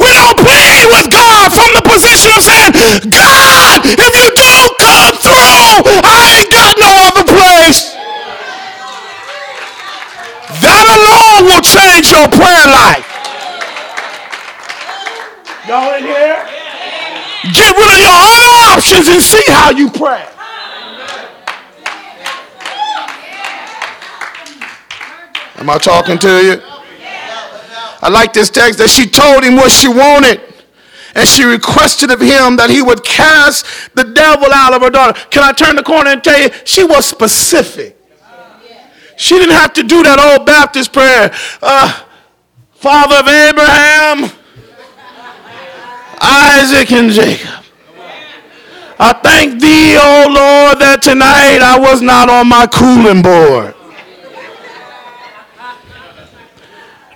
[0.00, 2.72] We don't plead with God from the position of saying,
[3.08, 6.92] God, if you don't come through, I ain't got no
[10.62, 13.06] That alone will change your prayer life.
[15.66, 16.46] Y'all in here?
[17.52, 20.26] Get rid of your other options and see how you pray.
[25.56, 26.62] Am I talking to you?
[28.02, 30.45] I like this text that she told him what she wanted.
[31.16, 35.18] And she requested of him that he would cast the devil out of her daughter.
[35.30, 36.50] Can I turn the corner and tell you?
[36.64, 37.98] She was specific.
[39.16, 41.32] She didn't have to do that old Baptist prayer.
[41.62, 42.04] Uh,
[42.74, 44.30] Father of Abraham,
[46.20, 47.64] Isaac, and Jacob.
[48.98, 53.74] I thank thee, O oh Lord, that tonight I was not on my cooling board.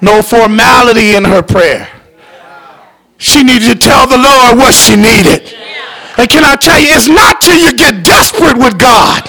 [0.00, 1.99] no formality in her prayer.
[3.20, 5.52] She needed to tell the Lord what she needed.
[6.16, 9.22] And can I tell you, it's not till you get desperate with God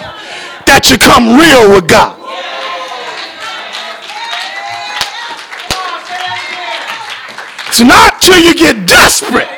[0.65, 2.17] that you come real with God.
[7.67, 9.51] It's not till you get desperate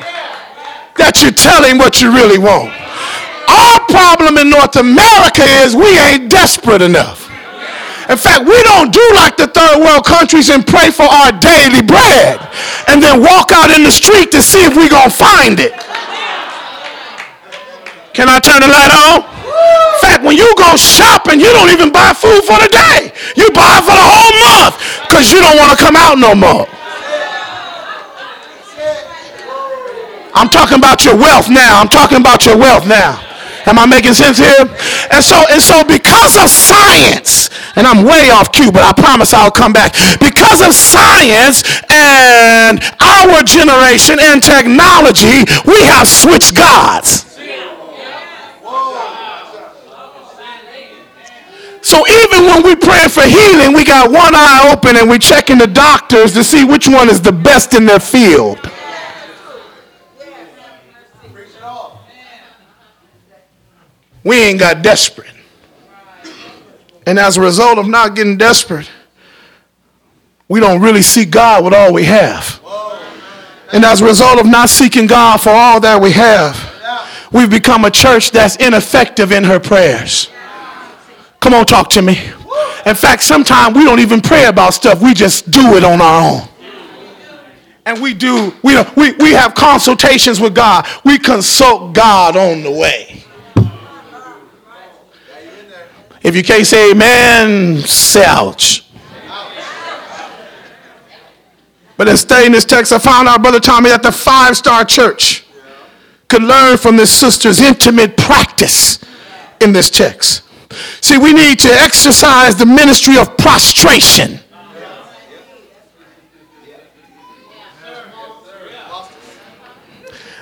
[0.98, 2.74] that you tell him what you really want.
[3.46, 7.23] Our problem in North America is we ain't desperate enough.
[8.08, 11.80] In fact, we don't do like the third world countries and pray for our daily
[11.80, 12.36] bread
[12.88, 15.72] and then walk out in the street to see if we're going to find it.
[18.12, 19.24] Can I turn the light on?
[19.24, 23.10] In fact, when you go shopping, you don't even buy food for the day.
[23.40, 24.76] You buy for the whole month
[25.08, 26.68] because you don't want to come out no more.
[30.34, 31.80] I'm talking about your wealth now.
[31.80, 33.33] I'm talking about your wealth now.
[33.66, 34.68] Am I making sense here?
[35.10, 39.32] And so, and so because of science, and I'm way off cue, but I promise
[39.32, 39.94] I'll come back.
[40.20, 47.30] Because of science and our generation and technology, we have switched gods.
[51.84, 55.58] So even when we pray for healing, we got one eye open and we're checking
[55.58, 58.58] the doctors to see which one is the best in their field.
[64.24, 65.30] We ain't got desperate.
[67.06, 68.90] And as a result of not getting desperate,
[70.48, 72.60] we don't really seek God with all we have.
[73.72, 76.56] And as a result of not seeking God for all that we have,
[77.32, 80.30] we've become a church that's ineffective in her prayers.
[81.40, 82.18] Come on, talk to me.
[82.86, 86.22] In fact, sometimes we don't even pray about stuff, we just do it on our
[86.22, 86.48] own.
[87.86, 90.86] And we do, we, we, we have consultations with God.
[91.04, 93.24] We consult God on the way.
[96.24, 98.86] If you can't say amen, say ouch.
[101.98, 105.44] But in studying this text, I found out, Brother Tommy, that the five star church
[106.28, 108.98] could learn from this sister's intimate practice
[109.60, 110.42] in this text.
[111.02, 114.40] See, we need to exercise the ministry of prostration.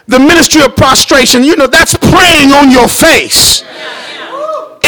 [0.07, 3.64] The ministry of prostration, you know, that's praying on your face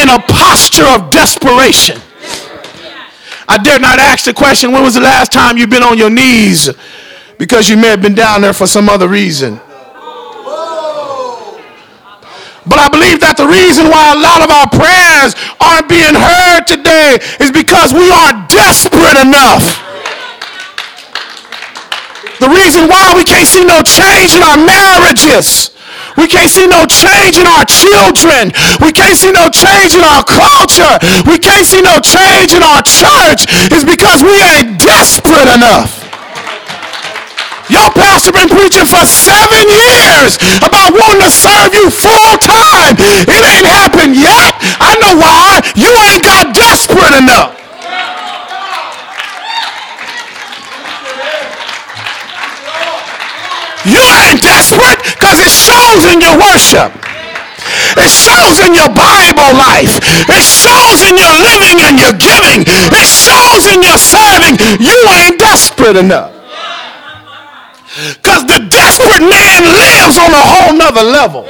[0.04, 1.96] in a posture of desperation.
[3.48, 6.10] I dare not ask the question when was the last time you've been on your
[6.10, 6.68] knees
[7.38, 9.56] because you may have been down there for some other reason.
[12.64, 16.64] But I believe that the reason why a lot of our prayers aren't being heard
[16.64, 19.80] today is because we aren't desperate enough.
[22.40, 25.72] The reason why we can't see no change in our marriages.
[26.16, 28.54] We can't see no change in our children.
[28.80, 30.94] We can't see no change in our culture.
[31.26, 36.04] We can't see no change in our church It's because we ain't desperate enough.
[37.72, 42.94] Your pastor been preaching for seven years about wanting to serve you full time.
[43.24, 44.52] It ain't happened yet.
[44.78, 45.64] I know why.
[45.74, 47.56] You ain't got desperate enough.
[53.84, 54.93] You ain't desperate
[55.44, 56.90] it shows in your worship.
[58.00, 60.00] It shows in your Bible life.
[60.28, 62.64] It shows in your living and your giving.
[62.64, 64.56] It shows in your serving.
[64.80, 66.32] You ain't desperate enough.
[67.94, 71.44] Because the desperate man lives on a whole nother level.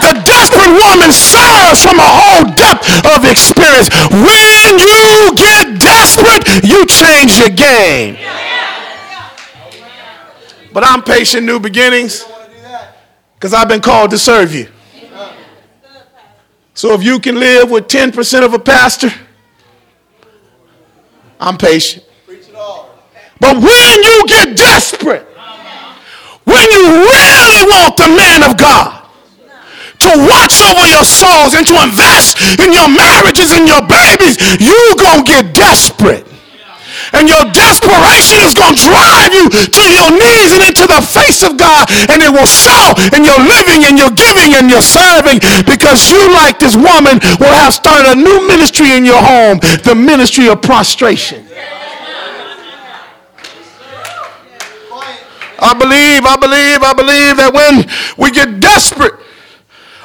[0.00, 3.90] The desperate woman serves from a whole depth of experience.
[4.12, 8.16] When you get desperate, you change your game.
[10.72, 12.24] But I'm patient, new beginnings,
[13.38, 14.68] because I've been called to serve you.
[16.74, 19.10] So if you can live with 10% of a pastor,
[21.40, 22.04] I'm patient.
[23.40, 25.22] But when you get desperate,
[26.44, 29.06] when you really want the man of God
[29.98, 34.96] to watch over your souls and to invest in your marriages and your babies, you're
[34.96, 36.27] going to get desperate.
[37.12, 41.42] And your desperation is going to drive you to your knees and into the face
[41.42, 41.88] of God.
[42.12, 46.20] And it will show in your living and your giving and your serving because you,
[46.34, 50.62] like this woman, will have started a new ministry in your home, the ministry of
[50.62, 51.44] prostration.
[55.60, 57.82] I believe, I believe, I believe that when
[58.16, 59.18] we get desperate,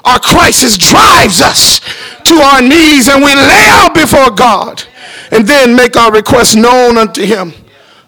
[0.04, 1.80] our crisis drives us
[2.24, 4.84] to our knees and we lay out before God
[5.32, 7.54] and then make our requests known unto him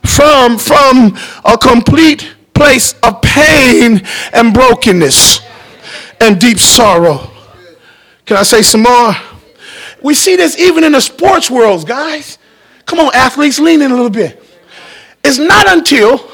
[0.03, 4.01] from, from a complete place of pain
[4.33, 5.39] and brokenness
[6.21, 7.29] and deep sorrow.
[8.25, 9.13] Can I say some more?
[10.01, 12.37] We see this even in the sports world, guys.
[12.85, 14.41] Come on, athletes, lean in a little bit.
[15.23, 16.31] It's not until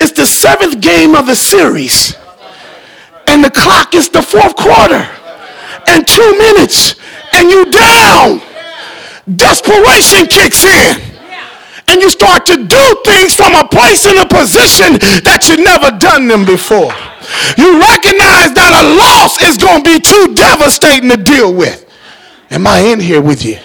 [0.00, 2.16] it's the seventh game of the series.
[3.30, 5.06] And the clock is the fourth quarter.
[5.86, 6.96] And two minutes.
[7.32, 8.42] And you down.
[9.36, 11.00] Desperation kicks in.
[11.86, 15.96] And you start to do things from a place and a position that you never
[15.96, 16.90] done them before.
[17.58, 21.86] You recognize that a loss is going to be too devastating to deal with.
[22.50, 23.58] Am I in here with you?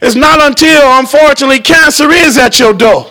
[0.00, 3.10] It's not until, unfortunately, cancer is at your door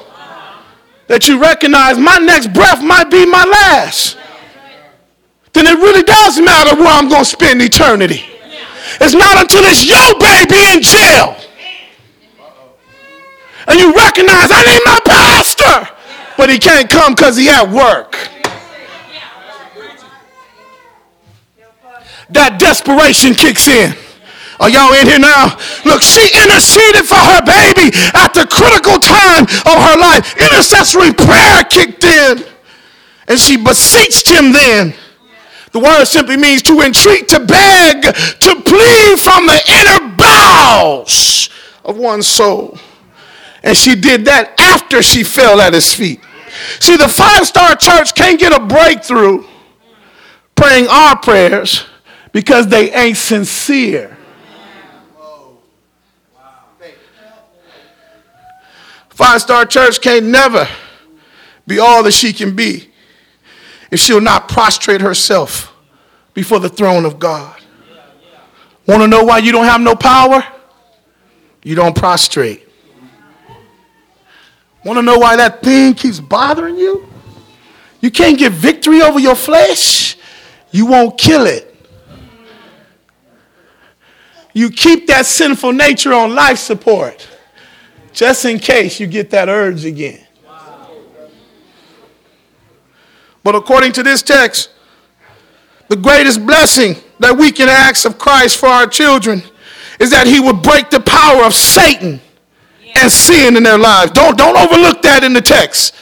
[1.08, 4.18] that you recognize my next breath might be my last,
[5.58, 8.24] then it really does matter where I'm going to spend eternity.
[9.02, 11.38] It's not until it's your baby in jail
[13.68, 15.94] and you recognize I need my pastor,
[16.38, 18.16] but he can't come because he at work.
[22.30, 23.96] That desperation kicks in.
[24.60, 25.56] Are y'all in here now?
[25.86, 30.36] Look, she interceded for her baby at the critical time of her life.
[30.36, 32.44] Intercessory prayer kicked in.
[33.28, 34.94] And she beseeched him then.
[35.78, 41.52] The word simply means to entreat, to beg, to plead from the inner bowels
[41.86, 42.80] of one's soul.
[43.62, 46.20] And she did that after she fell at his feet.
[46.80, 49.46] See, the five star church can't get a breakthrough
[50.56, 51.86] praying our prayers
[52.32, 54.18] because they ain't sincere.
[59.10, 60.68] Five Star Church can't never
[61.68, 62.90] be all that she can be
[63.92, 65.74] if she'll not prostrate herself
[66.34, 67.60] before the throne of God.
[68.86, 70.46] Want to know why you don't have no power?
[71.64, 72.68] You don't prostrate.
[74.86, 77.08] Want to know why that thing keeps bothering you?
[78.00, 80.18] You can't get victory over your flesh.
[80.72, 81.76] You won't kill it.
[84.54, 87.28] You keep that sinful nature on life support
[88.14, 90.27] just in case you get that urge again.
[93.48, 94.72] But according to this text,
[95.88, 99.42] The greatest blessing that we can ask of Christ for our children
[100.02, 102.20] is that he would break the power of Satan
[102.94, 104.12] and sin in their lives.
[104.12, 105.96] Don't, don't overlook that in the text.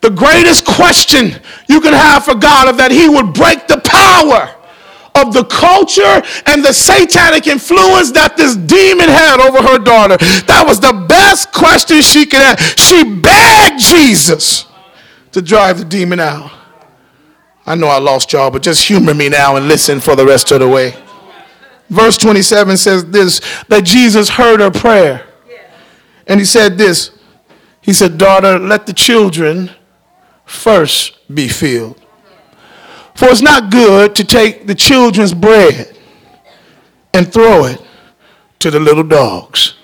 [0.00, 1.36] The greatest question
[1.68, 4.48] you can have for God is that he would break the power
[5.20, 10.16] of the culture and the satanic influence that this demon had over her daughter.
[10.48, 12.78] That was the best question she could ask.
[12.80, 14.64] She begged Jesus
[15.32, 16.56] to drive the demon out.
[17.70, 20.50] I know I lost y'all, but just humor me now and listen for the rest
[20.50, 20.92] of the way.
[21.88, 25.24] Verse 27 says this that Jesus heard her prayer.
[26.26, 27.12] And he said this
[27.80, 29.70] He said, Daughter, let the children
[30.44, 31.96] first be filled.
[33.14, 35.96] For it's not good to take the children's bread
[37.14, 37.80] and throw it
[38.58, 39.74] to the little dogs.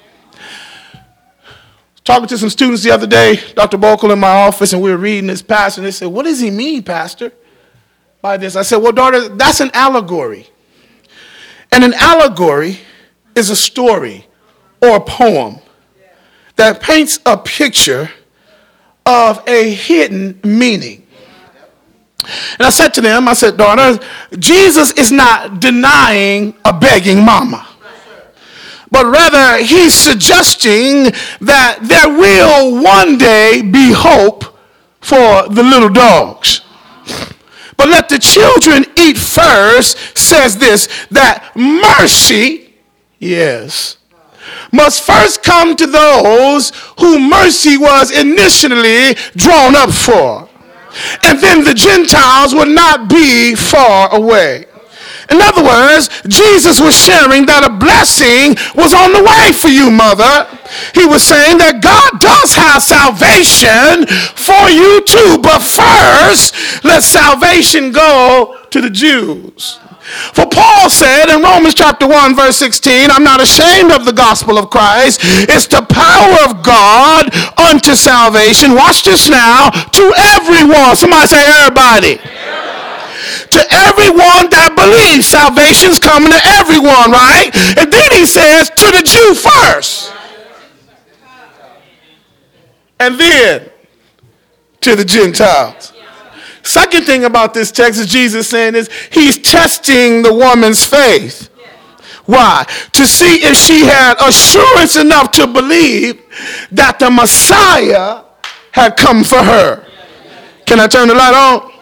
[2.02, 3.78] Talking to some students the other day, Dr.
[3.78, 6.40] Bokel in my office, and we were reading this passage, and they said, What does
[6.40, 7.30] he mean, Pastor,
[8.26, 8.56] by this?
[8.56, 10.48] I said, Well, daughter, that's an allegory.
[11.70, 12.80] And an allegory
[13.36, 14.26] is a story
[14.82, 15.60] or a poem
[16.56, 18.10] that paints a picture
[19.04, 21.06] of a hidden meaning.
[22.58, 24.04] And I said to them, I said, daughter,
[24.36, 27.64] Jesus is not denying a begging mama.
[28.90, 31.12] But rather, he's suggesting
[31.42, 34.42] that there will one day be hope
[35.00, 36.62] for the little dogs.
[37.76, 42.74] But let the children eat first, says this, that mercy,
[43.18, 43.98] yes,
[44.72, 50.48] must first come to those who mercy was initially drawn up for
[51.22, 54.66] and then the Gentiles would not be far away.
[55.30, 59.90] In other words, Jesus was sharing that a blessing was on the way for you,
[59.90, 60.46] mother.
[60.94, 64.06] He was saying that God does have salvation
[64.38, 69.78] for you too, but first, let salvation go to the Jews.
[70.06, 74.56] For Paul said in Romans chapter 1, verse 16, I'm not ashamed of the gospel
[74.56, 75.18] of Christ.
[75.50, 78.74] It's the power of God unto salvation.
[78.74, 79.70] Watch this now.
[79.70, 80.94] To everyone.
[80.94, 82.20] Somebody say everybody.
[83.50, 85.26] To everyone that believes.
[85.26, 87.50] Salvation's coming to everyone, right?
[87.78, 90.12] And then he says, to the Jew first.
[92.98, 93.70] And then
[94.80, 95.92] to the Gentiles.
[96.62, 101.50] Second thing about this text is Jesus saying is he's testing the woman's faith.
[102.24, 102.66] Why?
[102.92, 106.20] To see if she had assurance enough to believe
[106.72, 108.24] that the Messiah
[108.72, 109.86] had come for her.
[110.66, 111.72] Can I turn the light on?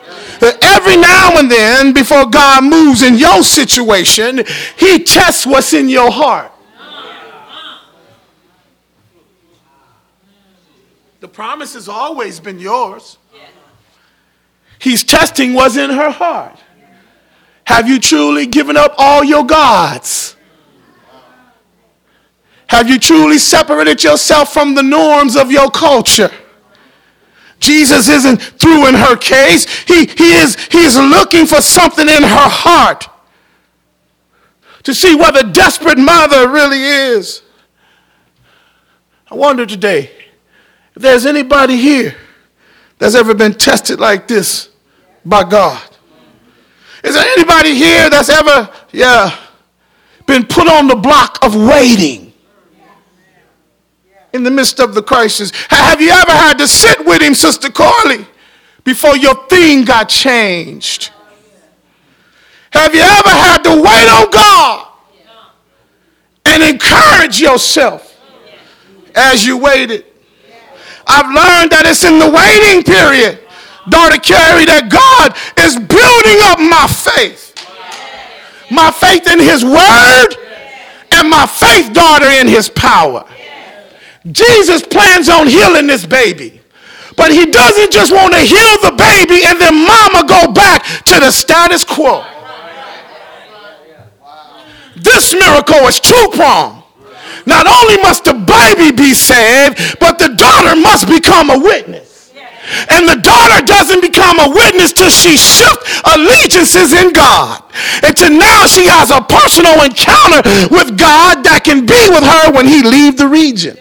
[0.43, 4.43] Every now and then, before God moves in your situation,
[4.77, 6.53] He tests what's in your heart.
[11.21, 13.19] The promise has always been yours
[14.85, 16.59] he's testing what's in her heart.
[17.65, 20.37] Have you truly given up all your gods?
[22.67, 26.31] Have you truly separated yourself from the norms of your culture?
[27.65, 29.65] Jesus isn't through in her case.
[29.85, 33.09] He, he, is, he is looking for something in her heart
[34.83, 37.43] to see what a desperate mother really is.
[39.31, 40.11] I wonder today
[40.95, 42.15] if there's anybody here
[42.99, 44.69] that's ever been tested like this
[45.25, 45.83] by God.
[47.03, 49.37] Is there anybody here that's ever, yeah,
[50.27, 52.24] been put on the block of waiting
[54.35, 55.53] in the midst of the crisis?
[55.71, 58.27] Have you ever had to sit with him, Sister Carly,
[58.85, 61.11] before your thing got changed?
[62.73, 64.89] Have you ever had to wait on God
[66.45, 68.21] and encourage yourself
[69.15, 70.05] as you waited?
[71.07, 73.41] I've learned that it's in the waiting period
[73.89, 77.53] daughter Carrie, that God is building up my faith.
[78.71, 80.29] My faith in his word
[81.13, 83.25] and my faith, daughter, in his power.
[84.33, 86.61] Jesus plans on healing this baby.
[87.17, 91.21] But he doesn't just want to heal the baby and then mama go back to
[91.21, 92.25] the status quo.
[94.97, 96.83] This miracle is two pronged.
[97.47, 102.33] Not only must the baby be saved, but the daughter must become a witness.
[102.89, 107.63] And the daughter doesn't become a witness till she shifts allegiances in God.
[108.03, 110.41] Until now she has a personal encounter
[110.73, 113.77] with God that can be with her when he leave the region.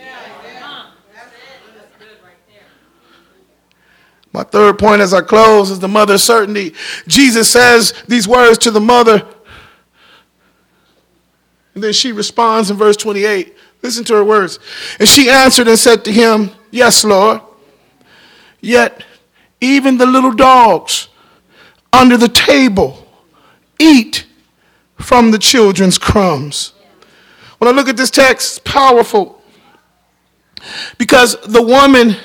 [4.34, 6.74] My third point as I close is the mother's certainty.
[7.08, 9.24] Jesus says these words to the mother.
[11.76, 13.56] And then she responds in verse 28.
[13.84, 14.60] Listen to her words.
[15.00, 17.42] And she answered and said to him, Yes, Lord.
[18.60, 19.04] Yet,
[19.62, 21.10] even the little dogs
[21.92, 23.08] under the table
[23.78, 24.26] eat
[24.98, 26.74] from the children's crumbs.
[27.60, 29.42] When I look at this text, it's powerful
[30.98, 32.16] because the woman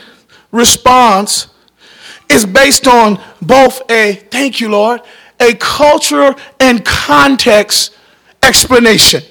[0.53, 1.49] response
[2.31, 5.01] is based on both a, thank you, Lord,
[5.41, 7.95] a culture and context
[8.43, 9.23] explanation.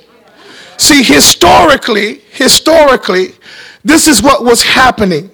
[0.78, 3.34] See, historically, historically,
[3.84, 5.32] this is what was happening.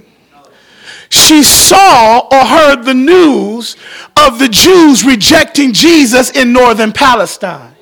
[1.10, 3.76] She saw or heard the news
[4.18, 7.76] of the Jews rejecting Jesus in northern Palestine.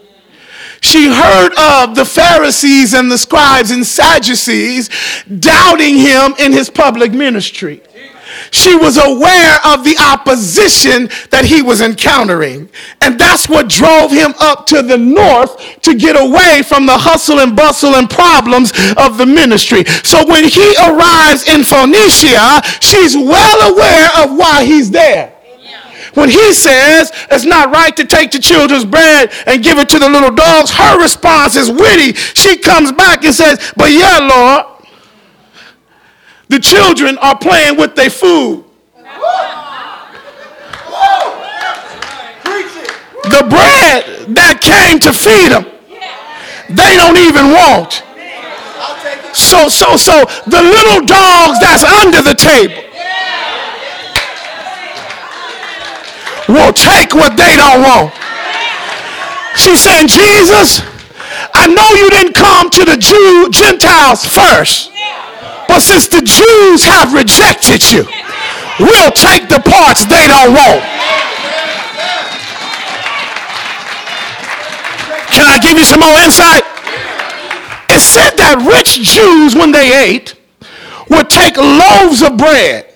[0.81, 4.89] She heard of the Pharisees and the scribes and Sadducees
[5.39, 7.81] doubting him in his public ministry.
[8.51, 12.69] She was aware of the opposition that he was encountering.
[12.99, 17.39] And that's what drove him up to the north to get away from the hustle
[17.39, 19.85] and bustle and problems of the ministry.
[20.03, 25.33] So when he arrives in Phoenicia, she's well aware of why he's there.
[26.13, 29.99] When he says it's not right to take the children's bread and give it to
[29.99, 32.13] the little dogs, her response is witty.
[32.13, 34.70] She comes back and says, But yeah, Lord,
[36.51, 38.65] the children are playing with their food.
[43.23, 45.63] The bread that came to feed them,
[46.67, 48.03] they don't even want.
[49.31, 52.83] So, so, so the little dogs that's under the table
[56.51, 58.11] will take what they don't want.
[59.55, 60.83] She's saying, Jesus,
[61.55, 64.91] I know you didn't come to the Jew, Gentiles first.
[65.71, 68.03] But since the Jews have rejected you,
[68.77, 70.83] we'll take the parts they don't want.
[75.31, 76.67] Can I give you some more insight?
[77.87, 80.35] It said that rich Jews, when they ate,
[81.09, 82.93] would take loaves of bread.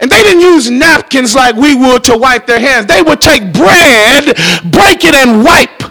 [0.00, 2.86] And they didn't use napkins like we would to wipe their hands.
[2.86, 4.34] They would take bread,
[4.74, 5.84] break it, and wipe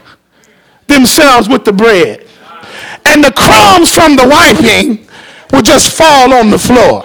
[0.88, 2.28] themselves with the bread.
[3.06, 5.08] And the crumbs from the wiping
[5.52, 7.04] would just fall on the floor.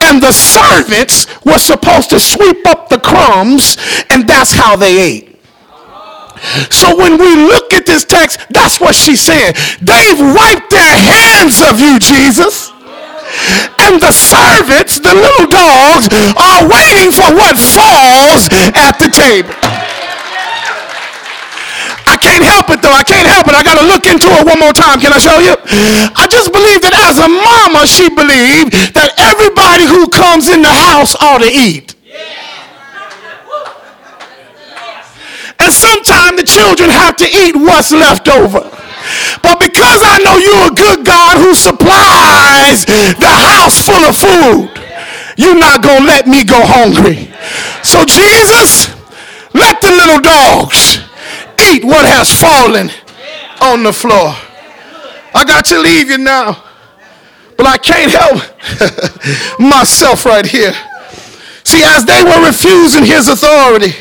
[0.00, 3.76] And the servants were supposed to sweep up the crumbs,
[4.10, 5.26] and that's how they ate.
[6.70, 9.54] So when we look at this text, that's what she's saying.
[9.80, 12.72] They've wiped their hands of you, Jesus.
[13.78, 19.89] And the servants, the little dogs, are waiting for what falls at the table
[22.20, 22.92] can't help it though.
[22.92, 23.54] I can't help it.
[23.56, 25.00] I got to look into it one more time.
[25.00, 25.56] Can I show you?
[26.14, 30.72] I just believe that as a mama, she believed that everybody who comes in the
[30.72, 31.96] house ought to eat.
[35.60, 38.64] And sometimes the children have to eat what's left over.
[39.42, 44.72] But because I know you're a good God who supplies the house full of food,
[45.36, 47.32] you're not going to let me go hungry.
[47.82, 48.88] So, Jesus,
[49.52, 50.99] let the little dogs
[51.60, 52.90] eat what has fallen
[53.60, 54.34] on the floor.
[55.34, 56.64] I got to leave you now,
[57.56, 60.72] but I can't help myself right here.
[61.64, 63.92] See, as they were refusing his authority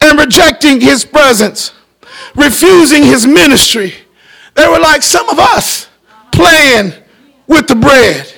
[0.00, 1.72] and rejecting his presence,
[2.36, 3.94] refusing his ministry,
[4.54, 5.88] they were like some of us
[6.30, 6.92] playing
[7.46, 8.32] with the bread.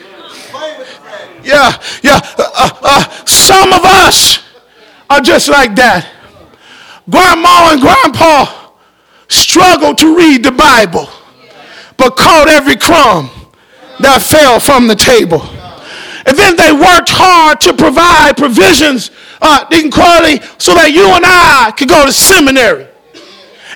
[1.44, 2.18] Yeah, yeah.
[2.38, 4.42] Uh, uh, uh some of us
[5.08, 6.15] are just like that.
[7.08, 8.70] Grandma and grandpa
[9.28, 11.08] struggled to read the Bible,
[11.96, 13.30] but caught every crumb
[14.00, 15.42] that fell from the table.
[16.26, 21.22] And then they worked hard to provide provisions, uh, Deacon Crowley, so that you and
[21.22, 22.90] I could go to seminary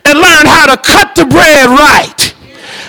[0.05, 2.35] and learn how to cut the bread right,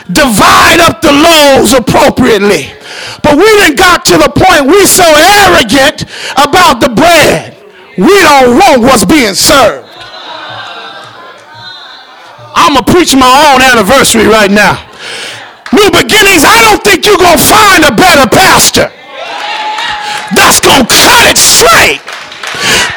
[0.09, 2.73] divide up the loaves appropriately.
[3.21, 7.53] But we didn't got to the point we so arrogant about the bread,
[7.97, 9.91] we don't want what's being served.
[12.55, 14.79] I'm going to preach my own anniversary right now.
[15.71, 18.91] New beginnings, I don't think you're going to find a better pastor.
[20.35, 22.03] That's going to cut it straight.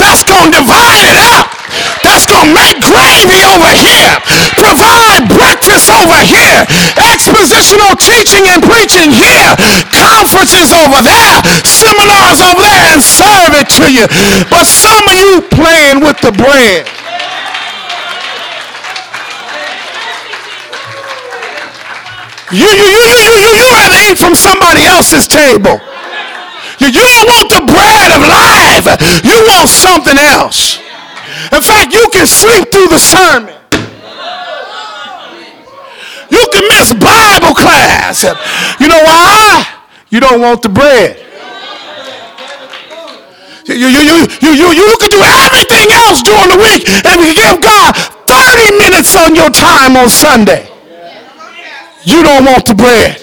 [0.02, 1.54] That's going to divide it up.
[2.02, 4.10] That's going to make gravy over here.
[4.58, 6.66] Provide breakfast over here.
[6.98, 9.50] Expositional teaching and preaching here.
[9.90, 11.36] Conferences over there.
[11.62, 14.06] Seminars over there and serve it to you.
[14.50, 16.86] But some of you playing with the bread.
[22.54, 25.82] You, you, you, you, you, you rather eat from somebody else's table.
[26.78, 28.86] You, you don't want the bread of life.
[29.26, 30.78] You want something else.
[31.50, 33.58] In fact, you can sleep through the sermon.
[36.30, 38.22] You can miss Bible class.
[38.78, 39.66] You know why?
[40.10, 41.18] You don't want the bread.
[43.66, 47.34] You, you, you, you, you, you can do everything else during the week and we
[47.34, 47.96] give God
[48.30, 50.73] 30 minutes on your time on Sunday.
[52.04, 53.20] You don't want the bread.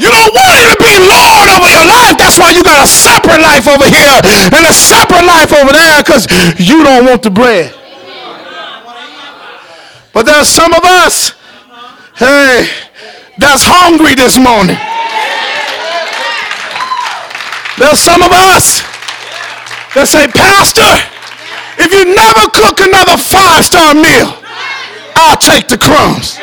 [0.00, 2.16] You don't want him to be Lord over your life.
[2.16, 4.16] That's why you got a separate life over here
[4.48, 6.24] and a separate life over there because
[6.56, 7.76] you don't want the bread.
[10.12, 11.36] But there's some of us,
[12.16, 12.66] hey,
[13.36, 14.80] that's hungry this morning.
[17.76, 18.80] There's some of us
[19.96, 20.88] that say, Pastor,
[21.76, 24.32] if you never cook another five-star meal,
[25.16, 26.40] I'll take the crumbs.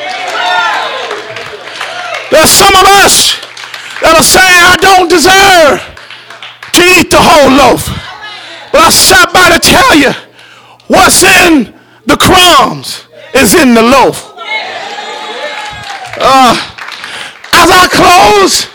[2.32, 3.40] There's some of us
[4.02, 5.80] that are saying, I don't deserve
[6.74, 7.88] to eat the whole loaf.
[8.72, 10.12] But I stopped by to tell you
[10.88, 11.74] what's in
[12.06, 14.34] the crumbs is in the loaf.
[16.20, 16.56] Uh,
[17.54, 18.68] as I close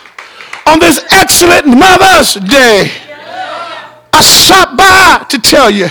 [0.66, 2.90] on this excellent Mother's Day,
[4.12, 5.88] I stopped by to tell you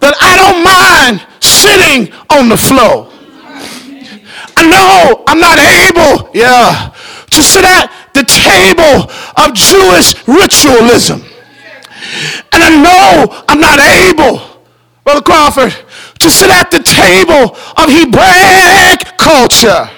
[0.00, 3.11] that I don't mind sitting on the floor.
[4.56, 6.92] I know I'm not able, yeah,
[7.30, 11.24] to sit at the table of Jewish ritualism.
[12.52, 14.60] And I know I'm not able,
[15.04, 15.72] Brother Crawford,
[16.18, 19.88] to sit at the table of Hebraic culture.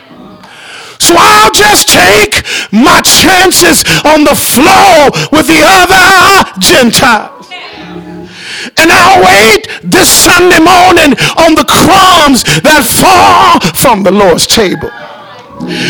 [1.01, 7.34] So I'll just take my chances on the floor with the other Gentiles.
[8.77, 14.91] And I'll wait this Sunday morning on the crumbs that fall from the Lord's table.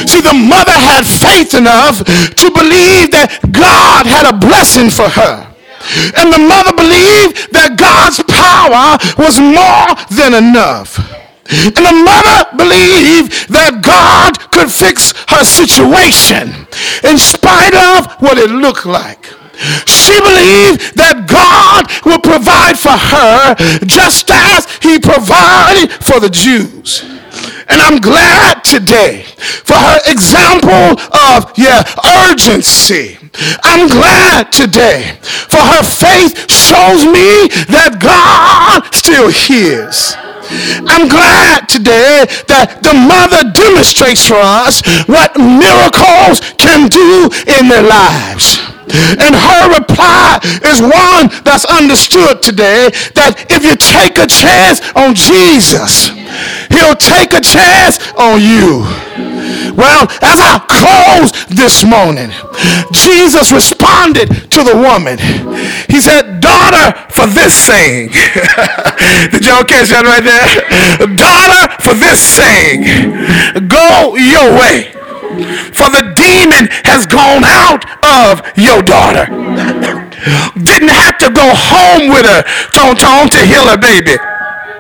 [0.07, 5.51] See, the mother had faith enough to believe that God had a blessing for her.
[6.17, 10.97] And the mother believed that God's power was more than enough.
[11.51, 16.67] And the mother believed that God could fix her situation
[17.05, 19.29] in spite of what it looked like.
[19.87, 23.55] She believed that God would provide for her
[23.87, 27.05] just as he provided for the Jews.
[27.69, 29.23] And I'm glad today
[29.65, 31.83] for her example of, yeah,
[32.31, 33.19] urgency.
[33.65, 40.15] I'm glad today for her faith shows me that God still hears.
[40.87, 47.83] I'm glad today that the mother demonstrates for us what miracles can do in their
[47.83, 48.61] lives.
[48.93, 55.15] And her reply is one that's understood today that if you take a chance on
[55.15, 56.13] Jesus,
[56.69, 58.85] he'll take a chance on you.
[59.75, 62.31] Well, as I close this morning,
[62.93, 65.19] Jesus responded to the woman.
[65.89, 68.11] He said, Daughter, for this saying.
[69.33, 70.47] Did y'all catch that right there?
[71.17, 72.85] Daughter, for this saying,
[73.69, 74.95] go your way
[75.73, 79.27] for the demon has gone out of your daughter.
[80.59, 84.17] Didn't have to go home with her, Tone, to heal her baby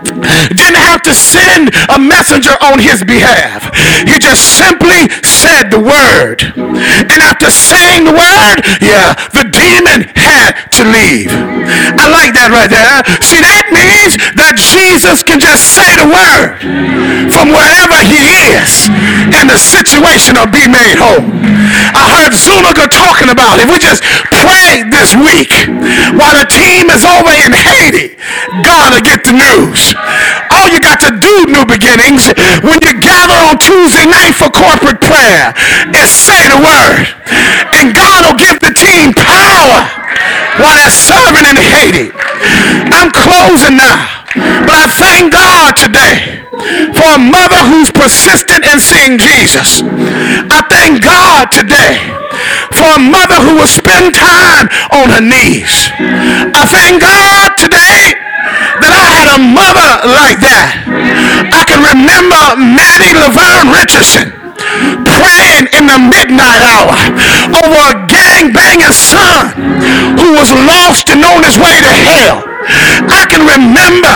[0.05, 3.71] didn't have to send a messenger on his behalf.
[4.07, 6.45] He just simply said the word.
[6.55, 11.33] And after saying the word, yeah, the demon had to leave.
[11.97, 13.01] I like that right there.
[13.25, 16.61] See, that means that Jesus can just say the word
[17.33, 18.21] from wherever he
[18.61, 18.89] is
[19.33, 21.25] and the situation will be made whole.
[21.95, 25.51] I heard Zuniga talking about if we just pray this week
[26.15, 28.17] while the team is over in Haiti,
[28.63, 29.97] God will get the news.
[30.55, 32.31] All you got to do, New Beginnings,
[32.63, 35.51] when you gather on Tuesday night for corporate prayer,
[35.91, 37.11] is say the word.
[37.75, 39.91] And God will give the team power
[40.63, 42.15] while they're serving in Haiti.
[42.95, 44.25] I'm closing now.
[44.35, 46.43] But I thank God today
[46.95, 49.83] for a mother who's persistent in seeing Jesus.
[50.51, 51.99] I thank God today
[52.75, 55.91] for a mother who will spend time on her knees.
[56.55, 60.85] I thank God today that I had a mother like that.
[61.55, 64.45] I can remember Maddie Laverne Richardson
[65.07, 66.95] praying in the midnight hour
[67.65, 69.55] over a gang banging son
[70.19, 72.45] who was lost and on his way to hell.
[73.07, 74.11] I can remember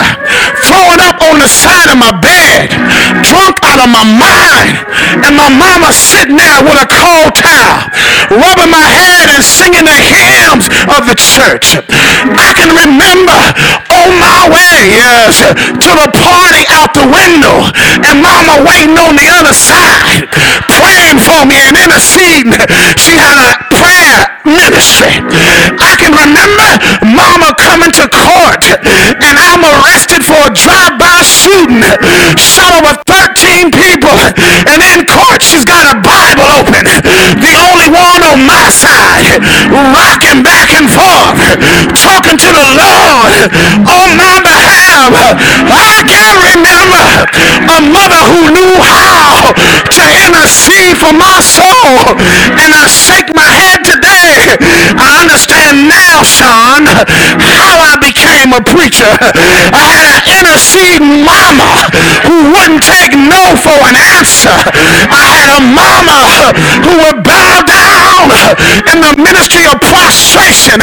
[0.67, 2.73] throwing up on the side of my bed,
[3.23, 4.75] drunk out of my mind,
[5.23, 7.87] and my mama sitting there with a cold towel,
[8.35, 11.79] rubbing my head and singing the hymns of the church.
[12.35, 13.39] I can remember
[13.95, 17.71] on my way, yes, to the party out the window,
[18.03, 20.27] and mama waiting on the other side,
[20.67, 22.53] praying for me and interceding.
[23.01, 25.17] She had a prayer ministry.
[25.79, 26.69] I can remember
[27.09, 28.61] mama coming to court
[29.17, 31.81] and I'm arrested for a drive-by shooting.
[32.37, 34.19] Shot over 13 people.
[34.69, 36.85] And in court she's got a Bible open.
[36.85, 39.41] The only one on my side.
[39.73, 41.39] Rocking back and forth.
[41.97, 43.49] Talking to the Lord
[43.87, 44.68] on my behalf.
[45.15, 47.05] I can remember
[47.65, 52.19] a mother who knew how to intercede for my soul.
[52.59, 54.57] And I shake my head today.
[54.99, 56.85] I understand now, Sean,
[57.39, 59.09] how I became a preacher.
[59.73, 61.89] I had an interceding mama
[62.27, 64.53] who wouldn't take no for an answer.
[65.09, 66.53] I had a mama
[66.85, 67.78] who would bow down
[68.89, 70.79] in the ministry of prostration,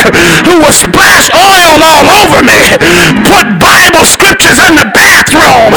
[0.47, 2.76] who would splash oil all over me,
[3.26, 5.72] put Bible scriptures in the bathroom,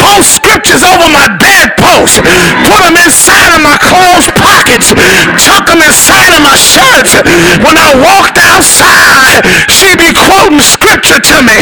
[0.00, 2.20] post scriptures over my bedpost,
[2.66, 4.92] put them inside of my clothes pockets,
[5.40, 7.16] tuck them inside of my shirts.
[7.64, 11.58] When I walked outside, she'd be quoting scripture to me.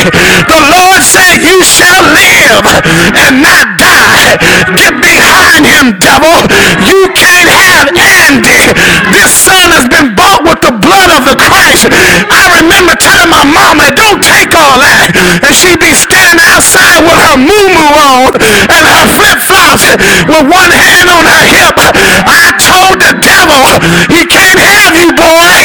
[0.50, 2.66] The Lord said, you shall live
[3.14, 4.38] and not die.
[4.74, 6.48] Get behind him, devil.
[6.82, 7.77] You can't have
[20.26, 21.74] with one hand on her hip.
[22.26, 23.78] I told the devil,
[24.10, 25.58] he can't have you, boy.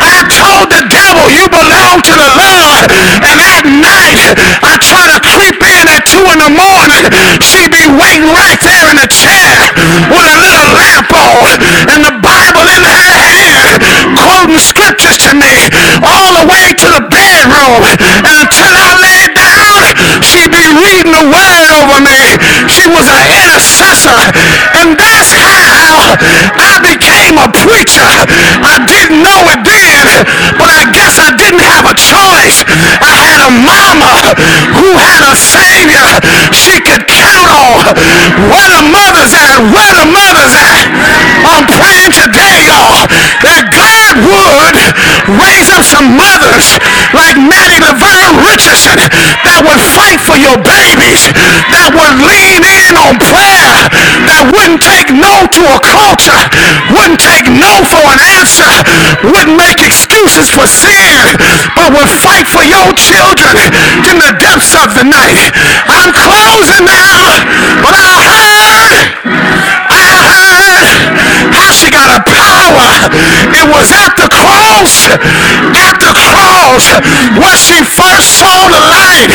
[0.00, 2.90] I told the devil, you belong to the Lord.
[3.22, 7.04] And at night, I try to creep in at 2 in the morning.
[7.38, 9.54] She'd be waiting right there in the chair
[10.10, 11.60] with a little lamp on
[11.90, 13.82] and the Bible in her hand,
[14.18, 15.70] quoting scriptures to me
[16.02, 17.82] all the way to the bedroom.
[24.80, 26.16] And that's how
[26.56, 28.12] I became a preacher.
[28.64, 30.04] I didn't know it then,
[30.56, 32.64] but I guess I didn't have a choice.
[33.02, 34.34] I had a mama
[34.78, 36.08] who had a savior
[36.54, 37.92] she could count on.
[38.48, 39.58] Where the mothers at?
[39.68, 40.86] Where the mothers at?
[41.44, 43.04] I'm praying today, y'all,
[43.44, 44.76] that God would
[45.40, 46.76] raise up some mothers
[47.16, 48.98] like Maddie Laverne Richardson
[49.46, 51.26] that would fight for your babies,
[51.72, 53.88] that would lean in on prayer,
[54.28, 56.42] that wouldn't take no to a culture,
[56.94, 58.70] wouldn't take no for an answer,
[59.26, 61.36] wouldn't make excuses for sin,
[61.74, 63.54] but would fight for your children
[64.06, 65.50] in the depths of the night.
[65.88, 67.42] I'm closing now,
[67.82, 68.49] but I
[73.08, 75.08] It was at the cross,
[75.76, 76.84] at the cross,
[77.38, 79.32] where she first saw the light,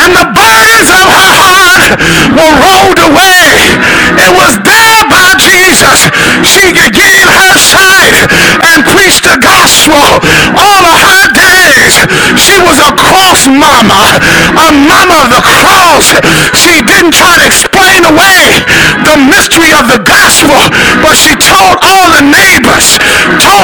[0.00, 1.92] and the burdens of her heart
[2.32, 3.78] were rolled away.
[4.18, 6.10] It was there by Jesus
[6.42, 8.30] she could gain her sight
[8.64, 10.22] and preach the gospel
[10.56, 11.94] all of her days.
[12.40, 14.16] She was a cross mama,
[14.56, 16.14] a mama of the cross.
[16.56, 18.64] She didn't try to explain away
[19.04, 20.72] the mystery of the gospel,
[21.04, 22.63] but she told all the neighbors,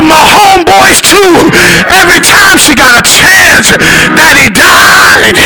[0.01, 1.53] told my homeboys too,
[1.93, 3.69] every time she got a chance
[4.17, 5.37] that he died.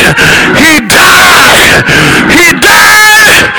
[0.55, 1.82] He died.
[2.30, 3.50] He died.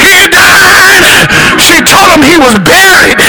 [0.00, 1.28] He died.
[1.60, 3.20] She told him he was buried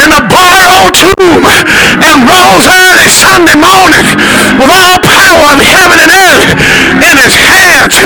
[0.00, 4.08] in a borrowed tomb and rose early Sunday morning
[4.56, 6.52] with all power of heaven and earth
[7.04, 7.98] in his hands.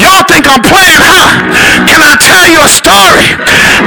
[0.00, 1.28] Y'all think I'm playing, huh?
[1.84, 3.36] Can I tell you a story?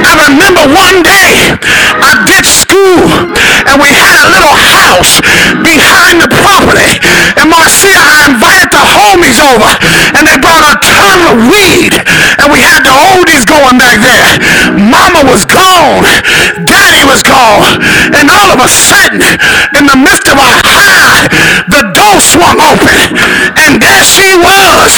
[0.04, 1.56] I remember one day
[1.98, 3.31] I ditched school
[3.72, 5.16] and we had a little house
[5.64, 7.00] behind the property.
[7.40, 9.72] And Marcia, I invited the homies over
[10.12, 11.96] and they brought a ton of weed
[12.36, 14.36] and we had the oldies going back there.
[14.76, 16.04] Mama was gone.
[16.68, 17.80] Daddy was gone.
[18.12, 19.24] And all of a sudden,
[19.80, 21.32] in the midst of our high,
[21.72, 23.16] the door swung open
[23.56, 24.92] and there she was,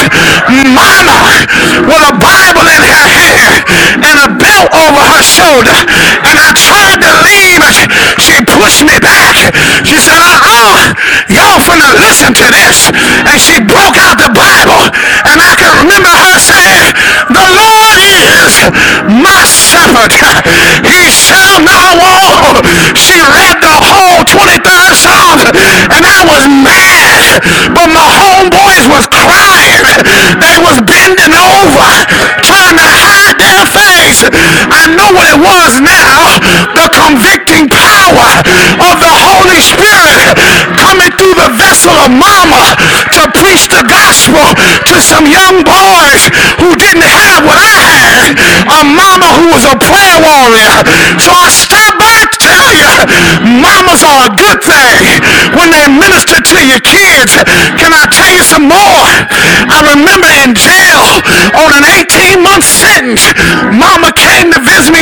[0.51, 1.47] Mama,
[1.87, 3.63] with a Bible in her hand
[4.03, 5.79] and a belt over her shoulder.
[6.27, 7.63] And I tried to leave
[8.21, 9.37] she pushed me back.
[9.85, 10.95] She said, uh-uh,
[11.31, 12.89] y'all finna listen to this.
[13.29, 14.91] And she broke out the Bible.
[15.29, 16.93] And I can remember her saying,
[17.31, 18.53] the Lord is
[19.23, 20.13] my shepherd.
[20.85, 22.65] He shall not want.
[22.97, 25.39] She read the whole 23rd Psalm.
[25.91, 27.43] And I was mad.
[27.75, 29.83] But my homeboys was crying.
[30.41, 31.91] They was bending over,
[32.45, 34.21] trying to hide their face.
[34.71, 36.14] I know what it was now.
[39.35, 40.39] Holy Spirit
[40.79, 42.79] coming through the vessel of mama
[43.19, 44.55] to preach the gospel
[44.91, 46.23] to some young boys
[46.63, 48.31] who didn't have what I had.
[48.69, 50.75] A mama who was a prayer warrior.
[51.19, 52.93] So I stop by to tell you,
[53.63, 55.19] mamas are a good thing
[55.59, 57.35] when they minister to your kids.
[57.81, 59.11] Can I tell you some more?
[59.67, 61.23] I remember in jail
[61.59, 63.25] on an 18-month sentence,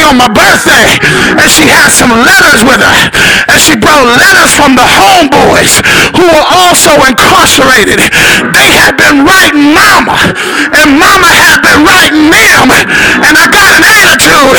[0.03, 0.99] on my birthday,
[1.39, 3.01] and she had some letters with her.
[3.49, 5.79] And she brought letters from the homeboys
[6.17, 8.03] who were also incarcerated.
[8.55, 10.35] They had been writing mama,
[10.75, 12.69] and mama had been writing them.
[13.23, 14.59] And I got an attitude.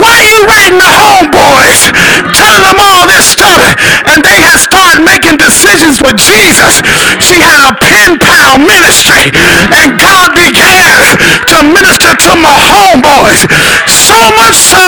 [0.00, 1.92] Why are you writing the homeboys?
[2.32, 3.60] Telling them all this stuff.
[4.08, 6.80] And they had started making decisions for Jesus.
[7.20, 9.28] She had a pen pal ministry.
[9.74, 11.18] And God began
[11.52, 12.07] to minister
[12.42, 13.46] my homeboys.
[13.88, 14.84] So much so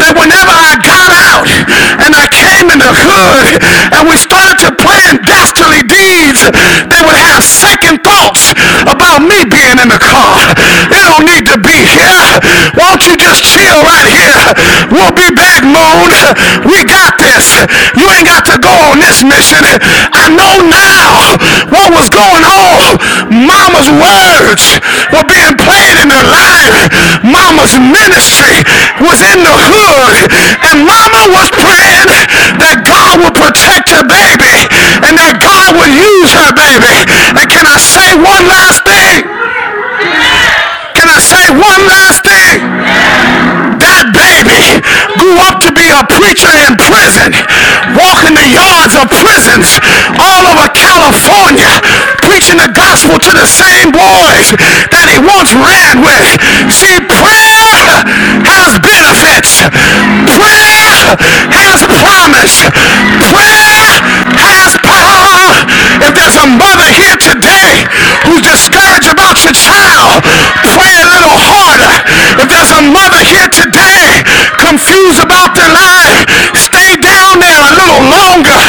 [0.00, 1.46] that whenever I got out
[2.04, 3.60] and I came in the hood
[3.96, 6.40] and we started to plan dastardly deeds,
[6.88, 8.52] they would have second thoughts
[8.88, 10.52] about me being in the car.
[10.92, 12.28] It don't need to be here.
[12.76, 13.80] Won't you just chill
[14.88, 16.10] We'll be back, Moon.
[16.64, 17.44] We got this.
[17.96, 19.60] You ain't got to go on this mission.
[19.60, 21.36] I know now
[21.68, 22.96] what was going on.
[23.28, 24.64] Mama's words
[25.12, 26.88] were being played in her life.
[27.20, 28.64] Mama's ministry
[29.04, 30.32] was in the hood.
[30.64, 32.08] And mama was praying
[32.64, 34.68] that God would protect her baby
[35.04, 37.04] and that God would use her baby.
[37.36, 39.28] And can I say one last thing?
[40.98, 42.17] Can I say one last
[45.94, 47.32] a preacher in prison,
[47.96, 49.80] walking the yards of prisons
[50.20, 51.70] all over California,
[52.24, 54.52] preaching the gospel to the same boys
[54.92, 56.40] that he once ran with.
[56.72, 58.04] See, prayer
[58.44, 59.64] has benefits.
[60.28, 61.16] Prayer
[61.52, 62.68] has promise.
[63.22, 63.88] Prayer
[64.38, 65.64] has power.
[66.04, 67.88] If there's a mother here today
[68.28, 70.22] who's discouraged about your child,
[70.74, 71.94] pray a little harder.
[72.38, 74.22] If there's a mother here today
[74.62, 76.22] confused about their life,
[76.54, 78.62] stay down there a little longer.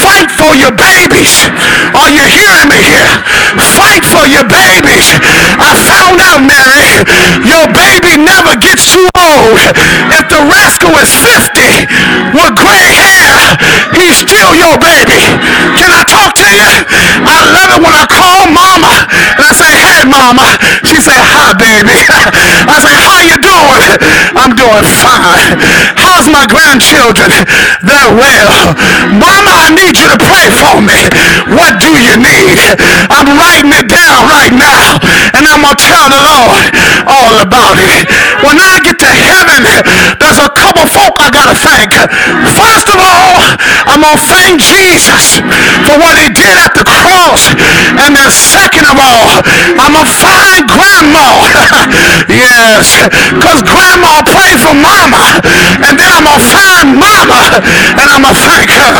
[0.00, 1.46] Fight for your babies.
[1.94, 3.14] Are you hearing me here?
[3.78, 5.06] Fight for your babies.
[5.62, 7.06] I found out, Mary,
[7.46, 9.62] your baby never gets too old.
[10.10, 11.86] If the rascal is 50
[12.34, 13.54] with gray hair,
[13.94, 15.22] he's still your baby.
[15.78, 16.70] Can I talk to you?
[17.22, 19.06] I love it when I call mama
[19.38, 20.58] and I say, hey mama.
[20.82, 21.94] She say, hi baby.
[22.66, 23.90] I say, how you doing?
[24.40, 25.60] I'm doing fine.
[26.00, 27.28] How's my grandchildren?
[27.84, 28.72] They're well.
[29.12, 31.00] Mama, I need you to pray for me.
[31.52, 32.56] What do you need?
[33.12, 34.96] I'm writing it down right now
[35.36, 36.72] and I'm going to tell the Lord
[37.04, 38.08] all about it.
[38.44, 38.99] When I get
[40.20, 41.92] there's a couple folk I got to thank.
[42.56, 43.56] First of all,
[43.88, 45.40] I'm to thank Jesus
[45.86, 47.50] for what he did at the cross.
[48.00, 49.42] And then second of all,
[49.78, 51.26] I'm to find grandma.
[52.30, 52.96] yes,
[53.34, 55.40] because grandma prayed for mama.
[55.84, 57.60] And then I'm to find mama
[57.96, 58.94] and I'm to thank her.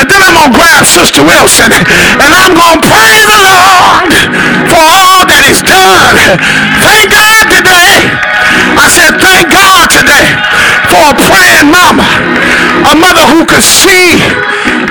[0.00, 4.10] And then I'm to grab Sister Wilson and I'm to praise the Lord
[4.70, 6.16] for all that he's done.
[6.80, 7.39] Thank God
[10.90, 12.02] for a praying mama.
[12.90, 14.18] A mother who could see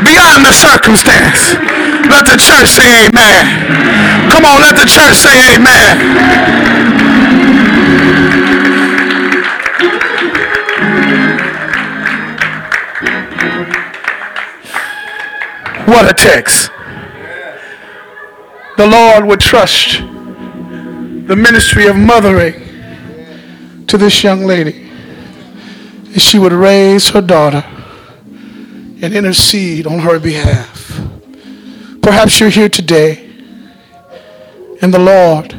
[0.07, 1.59] beyond the circumstance.
[2.07, 3.43] Let the church say amen.
[4.31, 5.99] Come on, let the church say amen.
[15.85, 16.71] What a text.
[18.77, 22.53] The Lord would trust the ministry of mothering
[23.87, 24.88] to this young lady.
[26.17, 27.63] She would raise her daughter
[29.01, 30.99] and intercede on her behalf.
[32.01, 33.29] Perhaps you're here today
[34.81, 35.53] and the Lord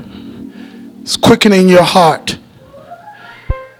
[1.04, 2.38] is quickening your heart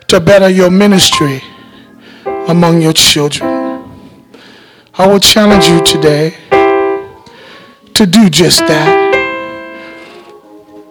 [0.09, 1.43] to better your ministry
[2.49, 3.49] among your children.
[4.95, 6.37] I will challenge you today
[7.95, 9.11] to do just that.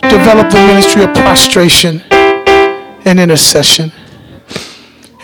[0.02, 2.02] Develop the ministry of prostration
[3.06, 3.92] and intercession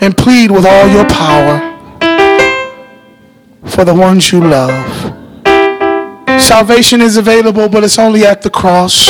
[0.00, 1.60] and plead with all your power
[3.66, 5.12] for the ones you love.
[6.40, 9.06] Salvation is available, but it's only at the cross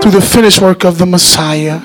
[0.00, 1.80] through the finished work of the Messiah.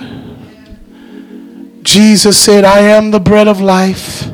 [1.81, 4.31] Jesus said, I am the bread of life.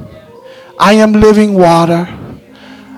[0.78, 2.08] I am living water.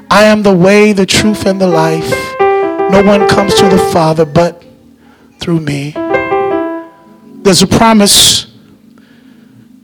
[0.10, 2.12] I am the way, the truth, and the life.
[2.40, 4.64] No one comes to the Father but
[5.40, 5.94] through me.
[7.44, 8.51] There's a promise.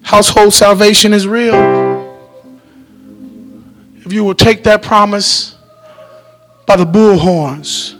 [0.08, 1.54] Household salvation is real.
[4.06, 5.54] If you will take that promise
[6.66, 7.92] by the bull horns,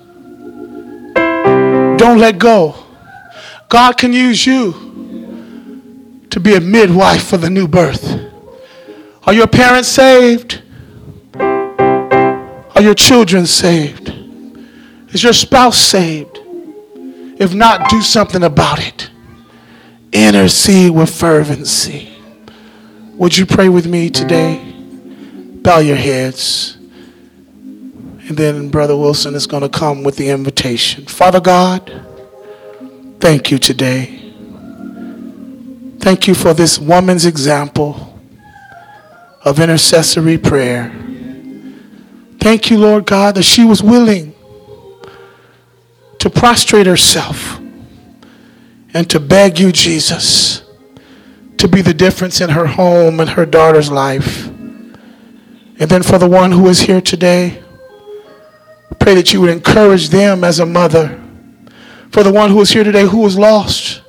[2.00, 2.76] don't let go.
[3.68, 4.72] God can use you
[6.30, 8.18] to be a midwife for the new birth.
[9.24, 10.62] Are your parents saved?
[11.38, 14.14] Are your children saved?
[15.10, 16.40] Is your spouse saved?
[17.38, 18.97] If not, do something about it.
[20.12, 22.10] Intercede with fervency.
[23.14, 24.64] Would you pray with me today?
[25.62, 26.78] Bow your heads.
[28.30, 31.06] And then Brother Wilson is going to come with the invitation.
[31.06, 32.06] Father God,
[33.20, 34.34] thank you today.
[36.00, 38.20] Thank you for this woman's example
[39.44, 40.90] of intercessory prayer.
[42.40, 44.34] Thank you, Lord God, that she was willing
[46.20, 47.60] to prostrate herself
[48.94, 50.64] and to beg you, Jesus,
[51.58, 54.48] to be the difference in her home and her daughter's life.
[55.80, 57.62] And then for the one who is here today,
[59.00, 61.22] pray that you would encourage them as a mother.
[62.12, 64.02] For the one who is here today who is lost,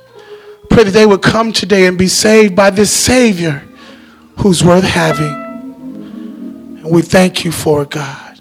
[0.69, 3.63] pray that they would come today and be saved by this Savior
[4.39, 5.33] who's worth having.
[6.81, 8.39] And we thank you for it, God.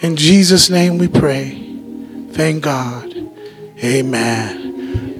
[0.00, 1.60] In Jesus' name we pray.
[2.32, 3.14] Thank God.
[3.82, 4.63] Amen.